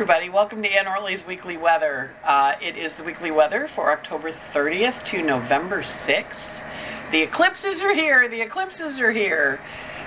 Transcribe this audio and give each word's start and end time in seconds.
everybody. 0.00 0.28
Welcome 0.28 0.62
to 0.62 0.68
Anne 0.68 0.86
Ortelee's 0.86 1.26
Weekly 1.26 1.56
Weather. 1.56 2.12
Uh, 2.22 2.54
it 2.62 2.76
is 2.76 2.94
the 2.94 3.02
weekly 3.02 3.32
weather 3.32 3.66
for 3.66 3.90
October 3.90 4.30
30th 4.54 5.04
to 5.06 5.20
November 5.22 5.82
6th. 5.82 6.62
The 7.10 7.22
eclipses 7.22 7.82
are 7.82 7.92
here. 7.92 8.28
The 8.28 8.40
eclipses 8.40 9.00
are 9.00 9.10
here. 9.10 9.58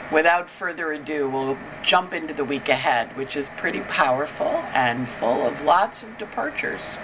Without 0.10 0.50
further 0.50 0.94
ado, 0.94 1.30
we'll 1.30 1.58
jump 1.84 2.14
into 2.14 2.34
the 2.34 2.46
week 2.46 2.70
ahead, 2.70 3.18
which 3.18 3.36
is 3.36 3.50
pretty 3.58 3.82
powerful 3.82 4.64
and 4.72 5.10
full 5.10 5.46
of 5.46 5.60
lots 5.60 6.04
of 6.04 6.18
departures 6.18 6.96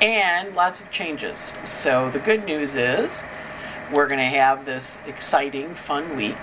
and 0.00 0.54
lots 0.54 0.80
of 0.80 0.90
changes. 0.90 1.52
So, 1.66 2.10
the 2.10 2.20
good 2.20 2.46
news 2.46 2.74
is 2.74 3.22
we're 3.92 4.08
going 4.08 4.16
to 4.16 4.38
have 4.38 4.64
this 4.64 4.96
exciting, 5.06 5.74
fun 5.74 6.16
week. 6.16 6.38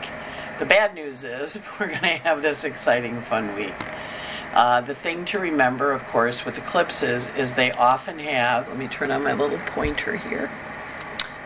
The 0.60 0.66
bad 0.68 0.94
news 0.94 1.24
is 1.24 1.58
we're 1.80 1.88
going 1.88 2.02
to 2.02 2.18
have 2.18 2.44
this 2.44 2.66
exciting, 2.66 3.20
fun 3.22 3.56
week. 3.56 3.74
Uh, 4.56 4.80
the 4.80 4.96
thing 4.96 5.26
to 5.26 5.38
remember, 5.38 5.92
of 5.92 6.06
course, 6.06 6.46
with 6.46 6.58
eclipses 6.58 7.28
is 7.38 7.54
they 7.56 7.72
often 7.74 8.18
have, 8.18 8.66
let 8.70 8.78
me 8.78 8.88
turn 8.88 9.12
on 9.12 9.22
my 9.22 9.34
little 9.34 9.60
pointer 9.68 10.16
here, 10.16 10.50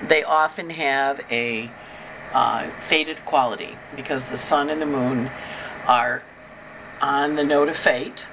they 0.07 0.23
often 0.23 0.70
have 0.70 1.19
a 1.31 1.71
uh, 2.33 2.69
faded 2.81 3.17
quality 3.25 3.75
because 3.95 4.27
the 4.27 4.38
sun 4.38 4.69
and 4.69 4.80
the 4.80 4.85
moon 4.85 5.31
are 5.88 6.21
on 7.02 7.35
the 7.35 7.43
node 7.43 7.67
of 7.67 7.75
fate. 7.75 8.27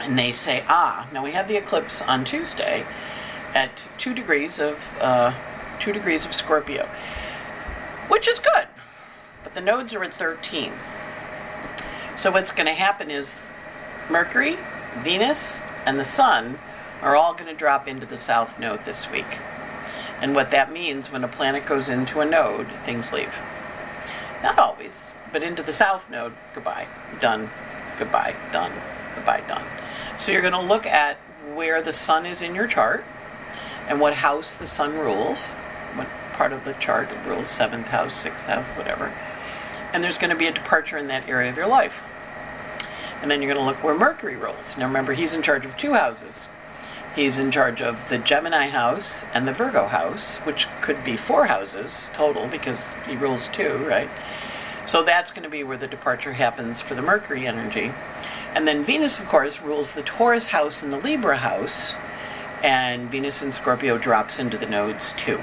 And 0.00 0.18
they 0.18 0.32
say, 0.32 0.64
ah, 0.68 1.08
now 1.12 1.22
we 1.22 1.30
have 1.30 1.46
the 1.46 1.56
eclipse 1.56 2.02
on 2.02 2.24
Tuesday 2.24 2.84
at 3.54 3.70
two 3.98 4.14
degrees 4.14 4.58
of 4.58 4.90
uh, 5.00 5.32
two 5.78 5.92
degrees 5.92 6.26
of 6.26 6.34
Scorpio, 6.34 6.88
which 8.08 8.26
is 8.26 8.40
good, 8.40 8.66
but 9.44 9.54
the 9.54 9.60
nodes 9.60 9.94
are 9.94 10.02
at 10.02 10.12
13. 10.14 10.72
So 12.16 12.30
what's 12.30 12.52
going 12.52 12.66
to 12.66 12.72
happen 12.72 13.10
is 13.10 13.36
Mercury, 14.10 14.58
Venus, 15.02 15.58
and 15.86 15.98
the 15.98 16.04
Sun 16.04 16.58
are 17.02 17.16
all 17.16 17.34
going 17.34 17.50
to 17.50 17.54
drop 17.54 17.88
into 17.88 18.06
the 18.06 18.16
south 18.16 18.58
node 18.58 18.84
this 18.84 19.10
week. 19.10 19.38
And 20.20 20.34
what 20.34 20.50
that 20.52 20.72
means 20.72 21.10
when 21.10 21.24
a 21.24 21.28
planet 21.28 21.66
goes 21.66 21.88
into 21.88 22.20
a 22.20 22.24
node, 22.24 22.66
things 22.84 23.12
leave. 23.12 23.34
Not 24.42 24.58
always, 24.58 25.10
but 25.32 25.42
into 25.42 25.62
the 25.62 25.72
south 25.72 26.08
node, 26.08 26.32
goodbye, 26.54 26.86
done, 27.20 27.50
goodbye, 27.98 28.34
done, 28.52 28.72
goodbye, 29.14 29.42
done. 29.46 29.64
So 30.18 30.32
you're 30.32 30.40
going 30.40 30.52
to 30.52 30.60
look 30.60 30.86
at 30.86 31.16
where 31.54 31.82
the 31.82 31.92
sun 31.92 32.24
is 32.24 32.40
in 32.40 32.54
your 32.54 32.66
chart 32.66 33.04
and 33.88 34.00
what 34.00 34.14
house 34.14 34.54
the 34.54 34.66
sun 34.66 34.94
rules, 34.94 35.52
what 35.94 36.08
part 36.32 36.52
of 36.52 36.64
the 36.64 36.72
chart 36.74 37.10
it 37.10 37.28
rules, 37.28 37.50
seventh 37.50 37.86
house, 37.86 38.14
sixth 38.14 38.46
house, 38.46 38.70
whatever. 38.70 39.12
And 39.92 40.02
there's 40.02 40.18
going 40.18 40.30
to 40.30 40.36
be 40.36 40.46
a 40.46 40.52
departure 40.52 40.96
in 40.96 41.08
that 41.08 41.28
area 41.28 41.50
of 41.50 41.56
your 41.56 41.66
life. 41.66 42.02
And 43.24 43.30
then 43.30 43.40
you're 43.40 43.54
going 43.54 43.64
to 43.64 43.72
look 43.72 43.82
where 43.82 43.94
Mercury 43.94 44.36
rules. 44.36 44.76
Now 44.76 44.84
remember, 44.84 45.14
he's 45.14 45.32
in 45.32 45.40
charge 45.40 45.64
of 45.64 45.78
two 45.78 45.94
houses. 45.94 46.46
He's 47.16 47.38
in 47.38 47.50
charge 47.50 47.80
of 47.80 48.06
the 48.10 48.18
Gemini 48.18 48.66
house 48.66 49.24
and 49.32 49.48
the 49.48 49.52
Virgo 49.54 49.86
house, 49.86 50.40
which 50.40 50.68
could 50.82 51.02
be 51.04 51.16
four 51.16 51.46
houses 51.46 52.06
total 52.12 52.48
because 52.48 52.84
he 53.08 53.16
rules 53.16 53.48
two, 53.48 53.78
right? 53.88 54.10
So 54.84 55.04
that's 55.04 55.30
going 55.30 55.44
to 55.44 55.48
be 55.48 55.64
where 55.64 55.78
the 55.78 55.86
departure 55.86 56.34
happens 56.34 56.82
for 56.82 56.94
the 56.94 57.00
Mercury 57.00 57.46
energy. 57.46 57.94
And 58.52 58.68
then 58.68 58.84
Venus, 58.84 59.18
of 59.18 59.24
course, 59.24 59.62
rules 59.62 59.92
the 59.92 60.02
Taurus 60.02 60.48
house 60.48 60.82
and 60.82 60.92
the 60.92 60.98
Libra 60.98 61.38
house, 61.38 61.94
and 62.62 63.10
Venus 63.10 63.40
and 63.40 63.54
Scorpio 63.54 63.96
drops 63.96 64.38
into 64.38 64.58
the 64.58 64.66
nodes 64.66 65.14
too 65.16 65.40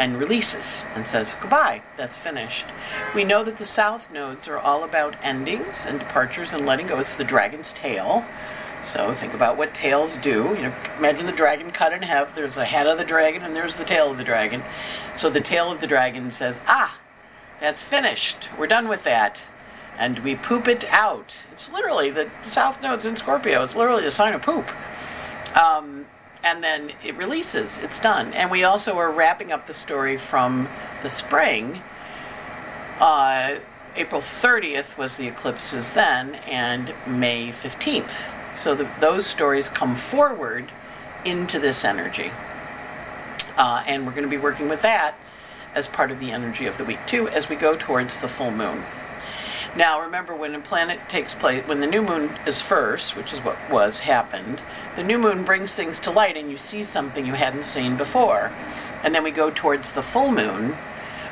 and 0.00 0.18
releases 0.18 0.82
and 0.94 1.06
says 1.06 1.36
goodbye. 1.42 1.82
That's 1.98 2.16
finished. 2.16 2.64
We 3.14 3.22
know 3.22 3.44
that 3.44 3.58
the 3.58 3.66
south 3.66 4.10
nodes 4.10 4.48
are 4.48 4.58
all 4.58 4.82
about 4.82 5.14
endings 5.22 5.84
and 5.84 5.98
departures 5.98 6.54
and 6.54 6.64
letting 6.64 6.86
go. 6.86 6.98
It's 6.98 7.16
the 7.16 7.22
dragon's 7.22 7.74
tail. 7.74 8.24
So 8.82 9.12
think 9.12 9.34
about 9.34 9.58
what 9.58 9.74
tails 9.74 10.16
do. 10.16 10.54
You 10.56 10.62
know, 10.62 10.74
imagine 10.96 11.26
the 11.26 11.32
dragon 11.32 11.70
cut 11.70 11.92
in 11.92 12.00
half. 12.00 12.34
There's 12.34 12.56
a 12.56 12.64
head 12.64 12.86
of 12.86 12.96
the 12.96 13.04
dragon 13.04 13.42
and 13.42 13.54
there's 13.54 13.76
the 13.76 13.84
tail 13.84 14.10
of 14.10 14.16
the 14.16 14.24
dragon. 14.24 14.62
So 15.14 15.28
the 15.28 15.42
tail 15.42 15.70
of 15.70 15.82
the 15.82 15.86
dragon 15.86 16.30
says, 16.30 16.58
"Ah, 16.66 16.96
that's 17.60 17.82
finished. 17.82 18.48
We're 18.58 18.68
done 18.68 18.88
with 18.88 19.04
that." 19.04 19.38
And 19.98 20.20
we 20.20 20.34
poop 20.34 20.66
it 20.66 20.86
out. 20.88 21.34
It's 21.52 21.70
literally 21.70 22.08
the 22.08 22.30
south 22.40 22.80
nodes 22.80 23.04
in 23.04 23.16
Scorpio. 23.16 23.64
It's 23.64 23.74
literally 23.74 24.06
a 24.06 24.10
sign 24.10 24.32
of 24.32 24.40
poop. 24.40 24.66
Um, 25.54 26.06
and 26.42 26.62
then 26.62 26.92
it 27.04 27.16
releases. 27.16 27.78
It's 27.78 27.98
done. 27.98 28.32
And 28.32 28.50
we 28.50 28.64
also 28.64 28.96
are 28.98 29.10
wrapping 29.10 29.52
up 29.52 29.66
the 29.66 29.74
story 29.74 30.16
from 30.16 30.68
the 31.02 31.08
spring. 31.08 31.82
Uh, 32.98 33.56
April 33.96 34.20
30th 34.20 34.96
was 34.96 35.16
the 35.16 35.26
eclipses 35.26 35.92
then, 35.92 36.36
and 36.46 36.94
May 37.06 37.50
15th. 37.50 38.12
So 38.56 38.74
the, 38.74 38.88
those 39.00 39.26
stories 39.26 39.68
come 39.68 39.96
forward 39.96 40.70
into 41.24 41.58
this 41.58 41.84
energy. 41.84 42.30
Uh, 43.56 43.82
and 43.86 44.06
we're 44.06 44.12
going 44.12 44.24
to 44.24 44.28
be 44.28 44.38
working 44.38 44.68
with 44.68 44.82
that 44.82 45.16
as 45.74 45.88
part 45.88 46.10
of 46.10 46.18
the 46.18 46.30
energy 46.30 46.66
of 46.66 46.78
the 46.78 46.84
week, 46.84 46.98
too, 47.06 47.28
as 47.28 47.48
we 47.48 47.56
go 47.56 47.76
towards 47.76 48.16
the 48.18 48.28
full 48.28 48.50
moon. 48.50 48.84
Now, 49.76 50.00
remember, 50.00 50.34
when 50.34 50.54
a 50.56 50.60
planet 50.60 50.98
takes 51.08 51.32
place, 51.32 51.66
when 51.68 51.80
the 51.80 51.86
new 51.86 52.02
moon 52.02 52.36
is 52.44 52.60
first, 52.60 53.14
which 53.14 53.32
is 53.32 53.38
what 53.40 53.56
was 53.70 54.00
happened, 54.00 54.60
the 54.96 55.04
new 55.04 55.16
moon 55.16 55.44
brings 55.44 55.72
things 55.72 56.00
to 56.00 56.10
light 56.10 56.36
and 56.36 56.50
you 56.50 56.58
see 56.58 56.82
something 56.82 57.24
you 57.24 57.34
hadn't 57.34 57.64
seen 57.64 57.96
before. 57.96 58.52
And 59.04 59.14
then 59.14 59.22
we 59.22 59.30
go 59.30 59.50
towards 59.50 59.92
the 59.92 60.02
full 60.02 60.32
moon, 60.32 60.76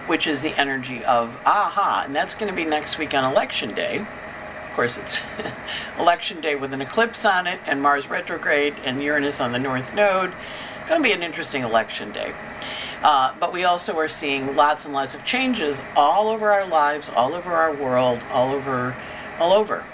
which 0.07 0.29
is 0.29 0.41
the 0.41 0.57
energy 0.59 1.05
of 1.05 1.37
aha, 1.45 2.03
and 2.05 2.15
that's 2.15 2.35
going 2.35 2.49
to 2.49 2.55
be 2.55 2.65
next 2.65 2.97
week 2.97 3.13
on 3.13 3.25
election 3.25 3.75
day. 3.75 3.99
Of 3.99 4.75
course, 4.75 4.97
it's 4.99 5.19
election 5.99 6.41
day 6.41 6.55
with 6.55 6.73
an 6.73 6.81
eclipse 6.81 7.25
on 7.25 7.49
it, 7.49 7.59
and 7.67 7.83
Mars 7.83 8.09
retrograde, 8.09 8.75
and 8.85 9.03
Uranus 9.03 9.41
on 9.41 9.51
the 9.51 9.59
north 9.59 9.93
node. 9.95 10.33
It's 10.81 10.89
going 10.89 11.03
to 11.03 11.09
be 11.09 11.13
an 11.13 11.25
interesting 11.25 11.65
election 11.65 12.13
day. 12.13 12.33
Uh, 13.03 13.33
but 13.39 13.53
we 13.53 13.65
also 13.65 13.97
are 13.97 14.09
seeing 14.09 14.57
lots 14.57 14.85
and 14.85 14.93
lots 14.93 15.15
of 15.15 15.25
changes 15.25 15.81
all 15.95 16.29
over 16.29 16.51
our 16.53 16.67
lives, 16.67 17.09
all 17.09 17.35
over 17.35 17.53
our 17.53 17.73
world, 17.73 18.21
all 18.33 18.53
over, 18.53 18.97
all 19.39 19.53
over. 19.53 19.85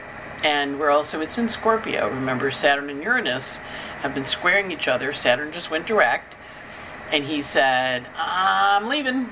And 0.42 0.78
we're 0.78 0.90
also, 0.90 1.20
it's 1.20 1.38
in 1.38 1.48
Scorpio. 1.48 2.08
Remember, 2.08 2.50
Saturn 2.50 2.90
and 2.90 3.02
Uranus 3.02 3.58
have 4.00 4.14
been 4.14 4.24
squaring 4.24 4.70
each 4.70 4.88
other. 4.88 5.12
Saturn 5.12 5.52
just 5.52 5.70
went 5.70 5.86
direct. 5.86 6.34
And 7.10 7.24
he 7.24 7.42
said, 7.42 8.06
I'm 8.16 8.88
leaving. 8.88 9.28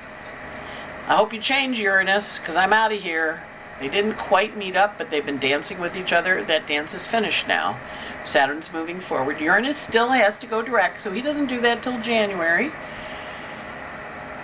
I 1.06 1.16
hope 1.16 1.32
you 1.32 1.40
change 1.40 1.78
Uranus 1.78 2.38
because 2.38 2.56
I'm 2.56 2.72
out 2.72 2.92
of 2.92 3.00
here. 3.00 3.42
They 3.80 3.88
didn't 3.88 4.14
quite 4.14 4.56
meet 4.56 4.76
up, 4.76 4.96
but 4.98 5.10
they've 5.10 5.24
been 5.24 5.40
dancing 5.40 5.80
with 5.80 5.96
each 5.96 6.12
other. 6.12 6.44
That 6.44 6.66
dance 6.66 6.94
is 6.94 7.06
finished 7.06 7.48
now. 7.48 7.80
Saturn's 8.24 8.72
moving 8.72 9.00
forward. 9.00 9.40
Uranus 9.40 9.76
still 9.76 10.10
has 10.10 10.38
to 10.38 10.46
go 10.46 10.62
direct, 10.62 11.02
so 11.02 11.10
he 11.10 11.20
doesn't 11.20 11.46
do 11.46 11.60
that 11.62 11.82
till 11.82 12.00
January. 12.00 12.70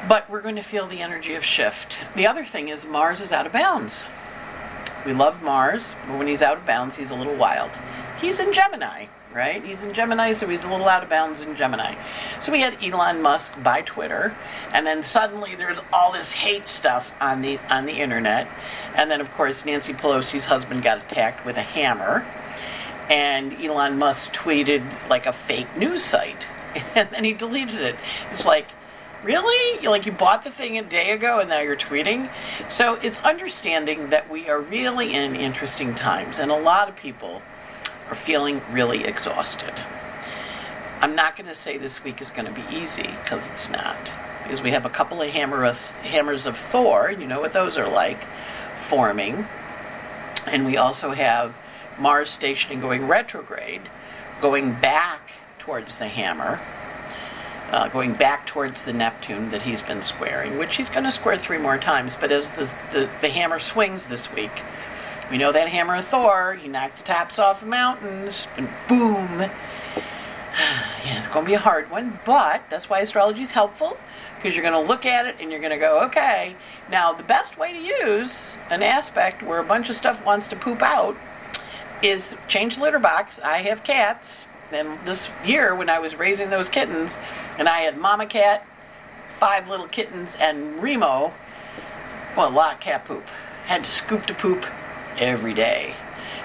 But 0.06 0.30
we're 0.30 0.42
going 0.42 0.56
to 0.56 0.62
feel 0.62 0.86
the 0.86 1.00
energy 1.00 1.34
of 1.34 1.44
shift. 1.44 1.96
The 2.14 2.26
other 2.26 2.44
thing 2.44 2.68
is 2.68 2.84
Mars 2.84 3.20
is 3.20 3.32
out 3.32 3.46
of 3.46 3.52
bounds. 3.52 4.06
We 5.04 5.12
love 5.12 5.42
Mars, 5.42 5.94
but 6.06 6.18
when 6.18 6.26
he's 6.26 6.42
out 6.42 6.58
of 6.58 6.66
bounds, 6.66 6.94
he's 6.94 7.10
a 7.10 7.14
little 7.14 7.34
wild. 7.34 7.70
He's 8.20 8.40
in 8.40 8.52
Gemini, 8.52 9.06
right? 9.34 9.64
He's 9.64 9.82
in 9.82 9.92
Gemini, 9.92 10.32
so 10.32 10.46
he's 10.46 10.64
a 10.64 10.70
little 10.70 10.88
out 10.88 11.02
of 11.02 11.08
bounds 11.08 11.40
in 11.40 11.56
Gemini. 11.56 11.94
So 12.42 12.52
we 12.52 12.60
had 12.60 12.82
Elon 12.82 13.22
Musk 13.22 13.52
buy 13.62 13.82
Twitter, 13.82 14.36
and 14.72 14.86
then 14.86 15.02
suddenly 15.02 15.54
there's 15.54 15.78
all 15.92 16.12
this 16.12 16.32
hate 16.32 16.68
stuff 16.68 17.12
on 17.20 17.42
the 17.42 17.58
on 17.70 17.86
the 17.86 17.92
internet. 17.92 18.48
And 18.94 19.10
then 19.10 19.20
of 19.20 19.32
course 19.32 19.64
Nancy 19.64 19.94
Pelosi's 19.94 20.44
husband 20.44 20.82
got 20.82 20.98
attacked 20.98 21.44
with 21.46 21.56
a 21.56 21.62
hammer. 21.62 22.26
And 23.08 23.54
Elon 23.64 23.98
Musk 23.98 24.34
tweeted 24.34 24.84
like 25.08 25.26
a 25.26 25.32
fake 25.32 25.76
news 25.76 26.02
site. 26.02 26.46
And 26.94 27.08
then 27.10 27.24
he 27.24 27.32
deleted 27.32 27.80
it. 27.80 27.96
It's 28.30 28.44
like 28.44 28.66
Really? 29.24 29.86
Like 29.86 30.06
you 30.06 30.12
bought 30.12 30.44
the 30.44 30.50
thing 30.50 30.78
a 30.78 30.82
day 30.82 31.10
ago 31.10 31.40
and 31.40 31.48
now 31.48 31.58
you're 31.60 31.76
tweeting? 31.76 32.30
So 32.68 32.94
it's 32.94 33.18
understanding 33.20 34.10
that 34.10 34.30
we 34.30 34.48
are 34.48 34.60
really 34.60 35.14
in 35.14 35.34
interesting 35.34 35.94
times 35.94 36.38
and 36.38 36.50
a 36.50 36.56
lot 36.56 36.88
of 36.88 36.96
people 36.96 37.42
are 38.08 38.14
feeling 38.14 38.62
really 38.70 39.04
exhausted. 39.04 39.72
I'm 41.00 41.14
not 41.14 41.36
going 41.36 41.48
to 41.48 41.54
say 41.54 41.78
this 41.78 42.02
week 42.02 42.20
is 42.20 42.30
going 42.30 42.46
to 42.46 42.52
be 42.52 42.64
easy 42.76 43.10
because 43.22 43.48
it's 43.50 43.68
not. 43.68 43.98
Because 44.42 44.62
we 44.62 44.70
have 44.70 44.84
a 44.84 44.90
couple 44.90 45.20
of 45.20 45.28
hammer 45.28 45.64
of, 45.64 45.84
hammers 45.96 46.46
of 46.46 46.56
Thor, 46.56 47.10
you 47.10 47.26
know 47.26 47.40
what 47.40 47.52
those 47.52 47.76
are 47.76 47.88
like, 47.88 48.24
forming. 48.76 49.46
And 50.46 50.64
we 50.64 50.76
also 50.76 51.10
have 51.10 51.54
Mars 51.98 52.30
stationing 52.30 52.80
going 52.80 53.06
retrograde, 53.06 53.82
going 54.40 54.74
back 54.80 55.32
towards 55.58 55.96
the 55.96 56.08
hammer 56.08 56.60
uh, 57.70 57.88
going 57.88 58.14
back 58.14 58.46
towards 58.46 58.84
the 58.84 58.92
Neptune 58.92 59.50
that 59.50 59.62
he's 59.62 59.82
been 59.82 60.02
squaring, 60.02 60.58
which 60.58 60.76
he's 60.76 60.88
going 60.88 61.04
to 61.04 61.12
square 61.12 61.36
three 61.36 61.58
more 61.58 61.78
times. 61.78 62.16
But 62.16 62.32
as 62.32 62.48
the, 62.50 62.64
the, 62.92 63.10
the, 63.20 63.28
hammer 63.28 63.58
swings 63.58 64.06
this 64.06 64.32
week, 64.32 64.62
we 65.30 65.38
know 65.38 65.52
that 65.52 65.68
hammer 65.68 65.96
of 65.96 66.06
Thor, 66.06 66.54
he 66.54 66.68
knocked 66.68 66.98
the 66.98 67.04
tops 67.04 67.38
off 67.38 67.62
of 67.62 67.68
mountains, 67.68 68.48
and 68.56 68.68
boom. 68.88 69.40
yeah, 71.04 71.18
it's 71.18 71.26
going 71.28 71.44
to 71.44 71.50
be 71.50 71.54
a 71.54 71.58
hard 71.58 71.90
one, 71.90 72.18
but 72.24 72.62
that's 72.70 72.88
why 72.88 73.00
astrology 73.00 73.42
is 73.42 73.50
helpful 73.50 73.98
because 74.36 74.54
you're 74.54 74.62
going 74.62 74.80
to 74.80 74.88
look 74.88 75.04
at 75.04 75.26
it 75.26 75.36
and 75.40 75.50
you're 75.50 75.60
going 75.60 75.72
to 75.72 75.78
go, 75.78 76.00
okay, 76.04 76.56
now 76.90 77.12
the 77.12 77.22
best 77.22 77.58
way 77.58 77.72
to 77.72 77.78
use 77.78 78.52
an 78.70 78.82
aspect 78.82 79.42
where 79.42 79.58
a 79.58 79.64
bunch 79.64 79.90
of 79.90 79.96
stuff 79.96 80.24
wants 80.24 80.48
to 80.48 80.56
poop 80.56 80.80
out 80.80 81.16
is 82.02 82.36
change 82.46 82.76
the 82.76 82.82
litter 82.82 82.98
box. 82.98 83.38
I 83.42 83.58
have 83.58 83.82
cats. 83.84 84.46
And 84.72 84.98
this 85.06 85.28
year, 85.44 85.74
when 85.74 85.88
I 85.88 85.98
was 85.98 86.14
raising 86.16 86.50
those 86.50 86.68
kittens, 86.68 87.18
and 87.58 87.68
I 87.68 87.80
had 87.80 87.96
mama 87.96 88.26
cat, 88.26 88.66
five 89.38 89.68
little 89.68 89.88
kittens, 89.88 90.36
and 90.38 90.82
Remo, 90.82 91.32
well, 92.36 92.48
a 92.48 92.50
lot 92.50 92.74
of 92.74 92.80
cat 92.80 93.04
poop. 93.04 93.26
Had 93.66 93.84
to 93.84 93.88
scoop 93.88 94.26
the 94.26 94.34
poop 94.34 94.66
every 95.18 95.54
day. 95.54 95.94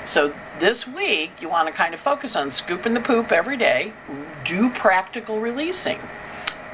So 0.05 0.33
this 0.59 0.87
week, 0.87 1.31
you 1.41 1.49
want 1.49 1.67
to 1.67 1.73
kind 1.73 1.93
of 1.93 1.99
focus 1.99 2.35
on 2.35 2.51
scooping 2.51 2.93
the 2.93 2.99
poop 2.99 3.31
every 3.31 3.57
day, 3.57 3.93
do 4.43 4.69
practical 4.69 5.39
releasing 5.39 5.99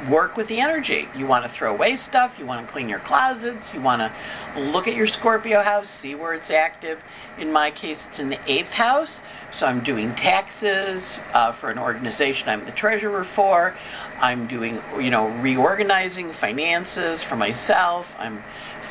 work 0.08 0.38
with 0.38 0.48
the 0.48 0.60
energy. 0.60 1.08
You 1.16 1.28
want 1.28 1.44
to 1.44 1.50
throw 1.50 1.74
away 1.74 1.96
stuff, 1.96 2.40
you 2.40 2.46
want 2.46 2.66
to 2.66 2.72
clean 2.72 2.88
your 2.88 3.00
closets, 3.00 3.74
you 3.74 3.82
want 3.82 4.02
to 4.02 4.60
look 4.60 4.88
at 4.88 4.96
your 4.96 5.08
Scorpio 5.08 5.62
house, 5.62 5.90
see 5.90 6.16
where 6.16 6.34
it's 6.34 6.50
active. 6.50 7.00
In 7.38 7.52
my 7.52 7.72
case, 7.72 8.06
it's 8.08 8.20
in 8.20 8.30
the 8.30 8.40
eighth 8.50 8.72
house, 8.72 9.22
so 9.52 9.66
I'm 9.66 9.82
doing 9.82 10.16
taxes 10.16 11.18
uh, 11.34 11.52
for 11.52 11.70
an 11.70 11.78
organization 11.78 12.50
I'm 12.50 12.66
the 12.66 12.72
treasurer 12.72 13.24
for. 13.24 13.76
I'm 14.20 14.48
doing, 14.48 14.82
you 15.00 15.10
know, 15.10 15.28
reorganizing 15.40 16.32
finances 16.32 17.24
for 17.24 17.36
myself. 17.36 18.16
I'm 18.18 18.44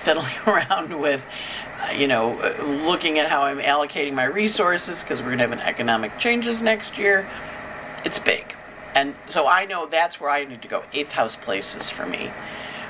fiddling 0.03 0.27
around 0.47 0.99
with, 0.99 1.25
you 1.97 2.07
know, 2.07 2.35
looking 2.85 3.19
at 3.19 3.29
how 3.29 3.43
I'm 3.43 3.59
allocating 3.59 4.15
my 4.15 4.25
resources 4.25 5.03
because 5.03 5.21
we're 5.21 5.27
going 5.27 5.39
to 5.39 5.45
have 5.45 5.53
an 5.53 5.61
economic 5.61 6.19
changes 6.19 6.61
next 6.61 6.99
year. 6.99 7.29
It's 8.05 8.19
big. 8.19 8.58
And 8.99 9.15
so 9.31 9.47
I 9.47 9.65
know 9.65 9.87
that's 9.87 10.19
where 10.19 10.29
I 10.29 10.45
need 10.45 10.61
to 10.63 10.67
go. 10.67 10.83
Eighth 10.93 11.13
house 11.13 11.37
places 11.37 11.89
for 11.89 12.05
me. 12.05 12.33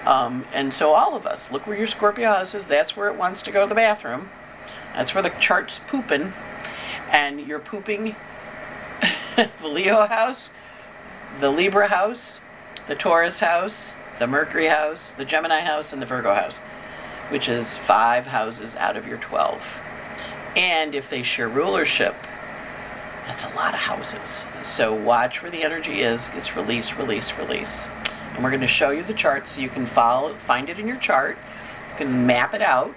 Um, 0.06 0.46
and 0.55 0.72
so 0.72 0.93
all 0.93 1.14
of 1.14 1.26
us, 1.26 1.50
look 1.50 1.66
where 1.66 1.76
your 1.76 1.87
Scorpio 1.87 2.31
house 2.31 2.55
is. 2.55 2.66
That's 2.66 2.96
where 2.96 3.08
it 3.08 3.16
wants 3.16 3.43
to 3.43 3.50
go 3.50 3.64
to 3.64 3.69
the 3.69 3.75
bathroom. 3.75 4.31
That's 4.94 5.12
where 5.12 5.22
the 5.22 5.28
chart's 5.28 5.81
pooping. 5.87 6.32
And 7.10 7.46
you're 7.46 7.58
pooping 7.58 8.16
the 9.37 9.69
Leo 9.69 10.06
house, 10.06 10.49
the 11.40 11.50
Libra 11.50 11.88
house, 11.88 12.38
the 12.87 12.94
Taurus 12.94 13.40
house, 13.40 13.93
the 14.19 14.26
Mercury 14.26 14.69
house, 14.69 15.12
the 15.19 15.26
Gemini 15.26 15.61
house, 15.61 15.93
and 15.93 16.00
the 16.00 16.06
Virgo 16.06 16.32
house, 16.32 16.56
which 17.28 17.50
is 17.50 17.76
five 17.76 18.25
houses 18.25 18.76
out 18.76 18.96
of 18.96 19.06
your 19.06 19.19
12. 19.19 19.62
And 20.56 20.94
if 20.94 21.11
they 21.11 21.22
share 21.22 21.50
rulership, 21.50 22.14
that's 23.28 23.44
a 23.44 23.50
lot 23.50 23.75
of 23.75 23.80
houses. 23.80 24.44
So 24.64 24.94
watch 24.94 25.42
where 25.42 25.50
the 25.50 25.62
energy 25.62 26.00
is. 26.00 26.30
It's 26.34 26.56
release, 26.56 26.94
release, 26.94 27.30
release. 27.34 27.86
And 28.34 28.42
we're 28.42 28.48
going 28.48 28.62
to 28.62 28.66
show 28.66 28.88
you 28.88 29.02
the 29.02 29.12
chart 29.12 29.46
so 29.46 29.60
you 29.60 29.69
can 29.69 29.84
follow, 29.84 30.34
find 30.36 30.70
it 30.70 30.78
in 30.78 30.88
your 30.88 30.96
chart. 30.96 31.36
You 31.90 31.96
can 31.98 32.26
map 32.26 32.54
it 32.54 32.62
out. 32.62 32.94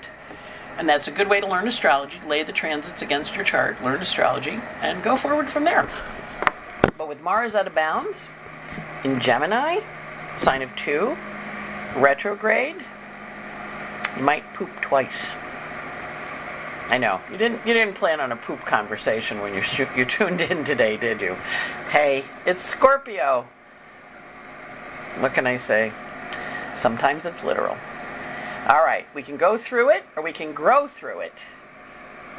And 0.77 0.87
that's 0.87 1.09
a 1.09 1.11
good 1.11 1.27
way 1.27 1.41
to 1.41 1.47
learn 1.47 1.67
astrology. 1.67 2.17
Lay 2.25 2.43
the 2.43 2.53
transits 2.53 3.01
against 3.01 3.35
your 3.35 3.43
chart, 3.43 3.83
learn 3.83 4.01
astrology, 4.01 4.57
and 4.81 5.03
go 5.03 5.17
forward 5.17 5.49
from 5.49 5.65
there. 5.65 5.89
But 6.97 7.09
with 7.09 7.19
Mars 7.19 7.53
out 7.53 7.67
of 7.67 7.75
bounds 7.75 8.29
in 9.03 9.19
Gemini, 9.19 9.81
sign 10.37 10.61
of 10.61 10.73
two, 10.77 11.17
retrograde, 11.97 12.77
you 14.15 14.23
might 14.23 14.45
poop 14.53 14.69
twice. 14.79 15.33
I 16.91 16.97
know 16.97 17.21
you 17.31 17.38
didn't. 17.38 17.65
You 17.65 17.73
didn't 17.73 17.95
plan 17.95 18.19
on 18.19 18.33
a 18.33 18.35
poop 18.35 18.65
conversation 18.65 19.39
when 19.39 19.53
you 19.53 19.61
sh- 19.61 19.88
you 19.95 20.03
tuned 20.03 20.41
in 20.41 20.65
today, 20.65 20.97
did 20.97 21.21
you? 21.21 21.38
Hey, 21.89 22.25
it's 22.45 22.61
Scorpio. 22.61 23.47
What 25.19 25.33
can 25.33 25.47
I 25.47 25.55
say? 25.55 25.93
Sometimes 26.75 27.25
it's 27.25 27.45
literal. 27.45 27.77
All 28.67 28.83
right, 28.83 29.07
we 29.13 29.23
can 29.23 29.38
go 29.38 29.57
through 29.57 29.89
it 29.91 30.03
or 30.17 30.21
we 30.21 30.33
can 30.33 30.51
grow 30.51 30.85
through 30.85 31.21
it, 31.21 31.33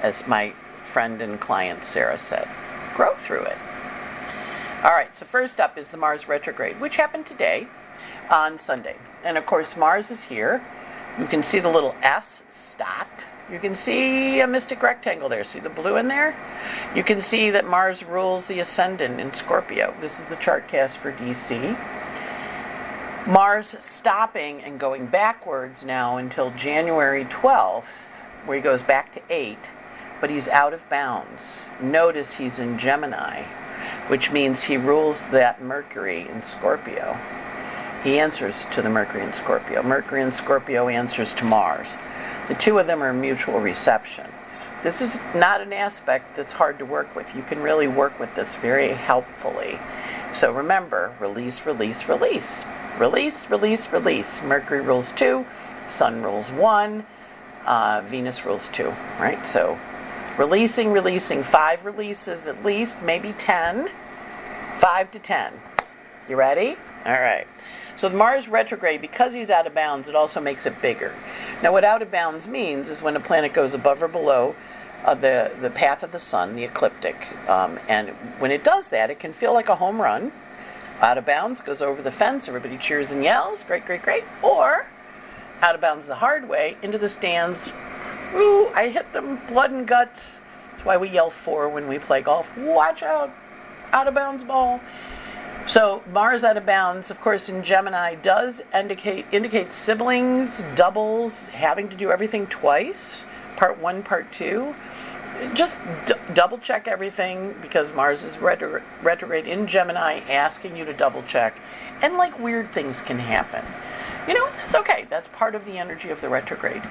as 0.02 0.26
my 0.28 0.52
friend 0.82 1.22
and 1.22 1.40
client 1.40 1.86
Sarah 1.86 2.18
said. 2.18 2.46
Grow 2.94 3.14
through 3.14 3.44
it. 3.44 3.56
All 4.84 4.92
right, 4.92 5.16
so 5.16 5.24
first 5.24 5.60
up 5.60 5.78
is 5.78 5.88
the 5.88 5.96
Mars 5.96 6.28
retrograde, 6.28 6.78
which 6.78 6.96
happened 6.96 7.24
today 7.24 7.68
on 8.28 8.58
Sunday. 8.58 8.96
And 9.24 9.38
of 9.38 9.46
course, 9.46 9.78
Mars 9.78 10.10
is 10.10 10.24
here. 10.24 10.62
You 11.18 11.26
can 11.26 11.42
see 11.42 11.60
the 11.60 11.68
little 11.68 11.94
S 12.02 12.42
stopped 12.50 13.24
you 13.52 13.58
can 13.58 13.74
see 13.74 14.40
a 14.40 14.46
mystic 14.46 14.82
rectangle 14.82 15.28
there. 15.28 15.44
See 15.44 15.60
the 15.60 15.68
blue 15.68 15.96
in 15.96 16.08
there? 16.08 16.34
You 16.94 17.04
can 17.04 17.20
see 17.20 17.50
that 17.50 17.66
Mars 17.66 18.02
rules 18.02 18.46
the 18.46 18.60
ascendant 18.60 19.20
in 19.20 19.34
Scorpio. 19.34 19.94
This 20.00 20.18
is 20.18 20.24
the 20.26 20.36
chart 20.36 20.68
cast 20.68 20.96
for 20.96 21.12
DC. 21.12 21.76
Mars 23.26 23.76
stopping 23.78 24.62
and 24.62 24.80
going 24.80 25.04
backwards 25.04 25.84
now 25.84 26.16
until 26.16 26.50
January 26.52 27.26
12th, 27.26 27.84
where 28.46 28.56
he 28.56 28.62
goes 28.62 28.82
back 28.82 29.12
to 29.12 29.20
8, 29.28 29.58
but 30.20 30.30
he's 30.30 30.48
out 30.48 30.72
of 30.72 30.88
bounds. 30.88 31.42
Notice 31.78 32.32
he's 32.32 32.58
in 32.58 32.78
Gemini, 32.78 33.42
which 34.08 34.30
means 34.30 34.62
he 34.62 34.78
rules 34.78 35.20
that 35.30 35.62
Mercury 35.62 36.26
in 36.26 36.42
Scorpio. 36.42 37.18
He 38.04 38.18
answers 38.18 38.64
to 38.72 38.82
the 38.82 38.90
Mercury 38.90 39.22
and 39.22 39.34
Scorpio. 39.34 39.82
Mercury 39.82 40.22
and 40.22 40.34
Scorpio 40.34 40.88
answers 40.88 41.32
to 41.34 41.44
Mars. 41.44 41.86
The 42.48 42.54
two 42.54 42.78
of 42.78 42.86
them 42.86 43.02
are 43.02 43.12
mutual 43.12 43.60
reception. 43.60 44.26
This 44.82 45.00
is 45.00 45.16
not 45.34 45.60
an 45.60 45.72
aspect 45.72 46.36
that's 46.36 46.52
hard 46.52 46.78
to 46.80 46.84
work 46.84 47.14
with. 47.14 47.36
You 47.36 47.42
can 47.42 47.62
really 47.62 47.86
work 47.86 48.18
with 48.18 48.34
this 48.34 48.56
very 48.56 48.88
helpfully. 48.88 49.78
So 50.34 50.52
remember 50.52 51.14
release, 51.20 51.64
release, 51.64 52.08
release. 52.08 52.64
Release, 52.98 53.48
release, 53.48 53.88
release. 53.92 54.42
Mercury 54.42 54.80
rules 54.80 55.12
two, 55.12 55.46
Sun 55.88 56.22
rules 56.22 56.50
one, 56.50 57.06
uh, 57.64 58.02
Venus 58.06 58.44
rules 58.44 58.68
two, 58.70 58.88
right? 59.20 59.46
So 59.46 59.78
releasing, 60.36 60.90
releasing. 60.90 61.44
Five 61.44 61.84
releases 61.84 62.48
at 62.48 62.64
least, 62.64 63.00
maybe 63.02 63.34
ten. 63.34 63.88
Five 64.78 65.12
to 65.12 65.20
ten. 65.20 65.52
You 66.28 66.36
ready? 66.36 66.76
All 67.06 67.12
right. 67.12 67.46
So 67.96 68.08
Mars 68.08 68.48
retrograde, 68.48 69.00
because 69.00 69.34
he's 69.34 69.50
out 69.50 69.66
of 69.66 69.74
bounds, 69.74 70.08
it 70.08 70.14
also 70.14 70.40
makes 70.40 70.66
it 70.66 70.80
bigger. 70.82 71.14
Now, 71.62 71.72
what 71.72 71.84
out 71.84 72.02
of 72.02 72.10
bounds 72.10 72.46
means 72.46 72.90
is 72.90 73.02
when 73.02 73.16
a 73.16 73.20
planet 73.20 73.52
goes 73.52 73.74
above 73.74 74.02
or 74.02 74.08
below 74.08 74.54
uh, 75.04 75.14
the, 75.14 75.52
the 75.60 75.70
path 75.70 76.02
of 76.02 76.12
the 76.12 76.18
sun, 76.18 76.56
the 76.56 76.64
ecliptic. 76.64 77.28
Um, 77.48 77.78
and 77.88 78.10
when 78.38 78.50
it 78.50 78.64
does 78.64 78.88
that, 78.88 79.10
it 79.10 79.18
can 79.18 79.32
feel 79.32 79.52
like 79.52 79.68
a 79.68 79.76
home 79.76 80.00
run. 80.00 80.32
Out 81.00 81.18
of 81.18 81.26
bounds 81.26 81.60
goes 81.60 81.82
over 81.82 82.00
the 82.00 82.10
fence, 82.10 82.48
everybody 82.48 82.78
cheers 82.78 83.10
and 83.10 83.24
yells, 83.24 83.62
great, 83.62 83.84
great, 83.84 84.02
great. 84.02 84.24
Or 84.42 84.86
out 85.60 85.74
of 85.74 85.80
bounds 85.80 86.06
the 86.06 86.14
hard 86.14 86.48
way, 86.48 86.76
into 86.82 86.98
the 86.98 87.08
stands, 87.08 87.72
ooh, 88.34 88.68
I 88.74 88.88
hit 88.88 89.12
them, 89.12 89.40
blood 89.48 89.70
and 89.70 89.86
guts. 89.86 90.38
That's 90.70 90.84
why 90.84 90.96
we 90.96 91.08
yell 91.08 91.30
four 91.30 91.68
when 91.68 91.88
we 91.88 91.98
play 91.98 92.22
golf. 92.22 92.56
Watch 92.56 93.02
out, 93.02 93.32
out 93.92 94.08
of 94.08 94.14
bounds 94.14 94.44
ball. 94.44 94.80
So 95.66 96.02
Mars 96.10 96.42
out 96.44 96.56
of 96.56 96.66
bounds, 96.66 97.10
of 97.10 97.20
course, 97.20 97.48
in 97.48 97.62
Gemini 97.62 98.16
does 98.16 98.62
indicate 98.74 99.26
indicate 99.32 99.72
siblings, 99.72 100.62
doubles, 100.74 101.46
having 101.48 101.88
to 101.88 101.96
do 101.96 102.10
everything 102.10 102.46
twice, 102.48 103.18
part 103.56 103.78
one, 103.78 104.02
part 104.02 104.30
two. 104.32 104.74
Just 105.54 105.80
d- 106.06 106.14
double 106.34 106.58
check 106.58 106.86
everything 106.88 107.54
because 107.62 107.92
Mars 107.92 108.22
is 108.22 108.36
retro- 108.38 108.82
retrograde 109.02 109.46
in 109.46 109.66
Gemini, 109.66 110.20
asking 110.28 110.76
you 110.76 110.84
to 110.84 110.92
double 110.92 111.22
check, 111.22 111.56
and 112.02 112.14
like 112.14 112.38
weird 112.38 112.72
things 112.72 113.00
can 113.00 113.18
happen. 113.18 113.64
You 114.28 114.34
know, 114.34 114.48
that's 114.50 114.74
okay. 114.74 115.06
That's 115.10 115.28
part 115.28 115.54
of 115.54 115.64
the 115.64 115.78
energy 115.78 116.10
of 116.10 116.20
the 116.20 116.28
retrograde. 116.28 116.82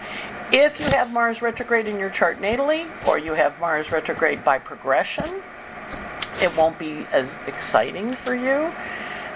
If 0.52 0.80
you 0.80 0.86
have 0.88 1.14
Mars 1.14 1.42
retrograde 1.42 1.88
in 1.88 2.00
your 2.00 2.10
chart 2.10 2.42
natally, 2.42 2.90
or 3.08 3.18
you 3.18 3.34
have 3.34 3.58
Mars 3.60 3.92
retrograde 3.92 4.44
by 4.44 4.60
progression, 4.60 5.42
it 6.42 6.56
won't 6.56 6.78
be 6.80 7.06
as 7.12 7.36
exciting 7.48 8.14
for 8.14 8.36
you. 8.36 8.74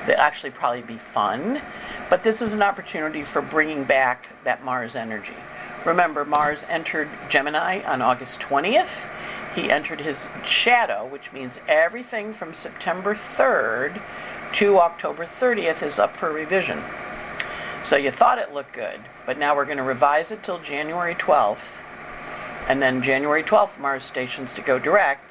It'll 0.04 0.22
actually 0.22 0.52
probably 0.52 0.82
be 0.82 0.98
fun. 0.98 1.62
But 2.10 2.24
this 2.24 2.42
is 2.42 2.54
an 2.54 2.62
opportunity 2.62 3.24
for 3.24 3.42
bringing 3.42 3.84
back 3.84 4.30
that 4.44 4.64
Mars 4.64 4.96
energy. 4.96 5.36
Remember, 5.86 6.26
Mars 6.26 6.60
entered 6.70 7.10
Gemini 7.30 7.82
on 7.84 8.02
August 8.02 8.40
20th. 8.40 9.06
He 9.56 9.72
entered 9.72 10.02
his 10.02 10.28
shadow, 10.44 11.08
which 11.08 11.32
means 11.32 11.60
everything 11.68 12.34
from 12.34 12.54
September 12.54 13.16
3rd 13.16 14.02
to 14.54 14.80
October 14.80 15.26
30th 15.26 15.82
is 15.82 15.98
up 15.98 16.16
for 16.16 16.32
revision. 16.32 16.84
So 17.86 17.96
you 17.96 18.12
thought 18.12 18.38
it 18.38 18.54
looked 18.54 18.74
good, 18.74 19.00
but 19.26 19.38
now 19.38 19.56
we're 19.56 19.66
going 19.66 19.78
to 19.78 19.84
revise 19.84 20.32
it 20.32 20.44
till 20.44 20.60
January 20.60 21.16
12th. 21.16 21.82
And 22.68 22.82
then 22.82 23.04
January 23.04 23.44
12th, 23.44 23.80
Mars 23.80 24.04
stations 24.04 24.54
to 24.54 24.62
go 24.62 24.80
direct 24.80 25.25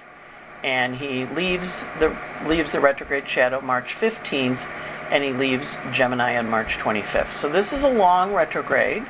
and 0.64 0.96
he 0.96 1.26
leaves 1.26 1.84
the 1.98 2.16
leaves 2.46 2.72
the 2.72 2.80
retrograde 2.80 3.28
shadow 3.28 3.60
March 3.60 3.94
15th, 3.94 4.66
and 5.10 5.22
he 5.22 5.30
leaves 5.30 5.76
Gemini 5.92 6.38
on 6.38 6.48
March 6.48 6.78
25th. 6.78 7.32
So 7.32 7.50
this 7.50 7.72
is 7.72 7.82
a 7.82 7.88
long 7.88 8.32
retrograde, 8.32 9.04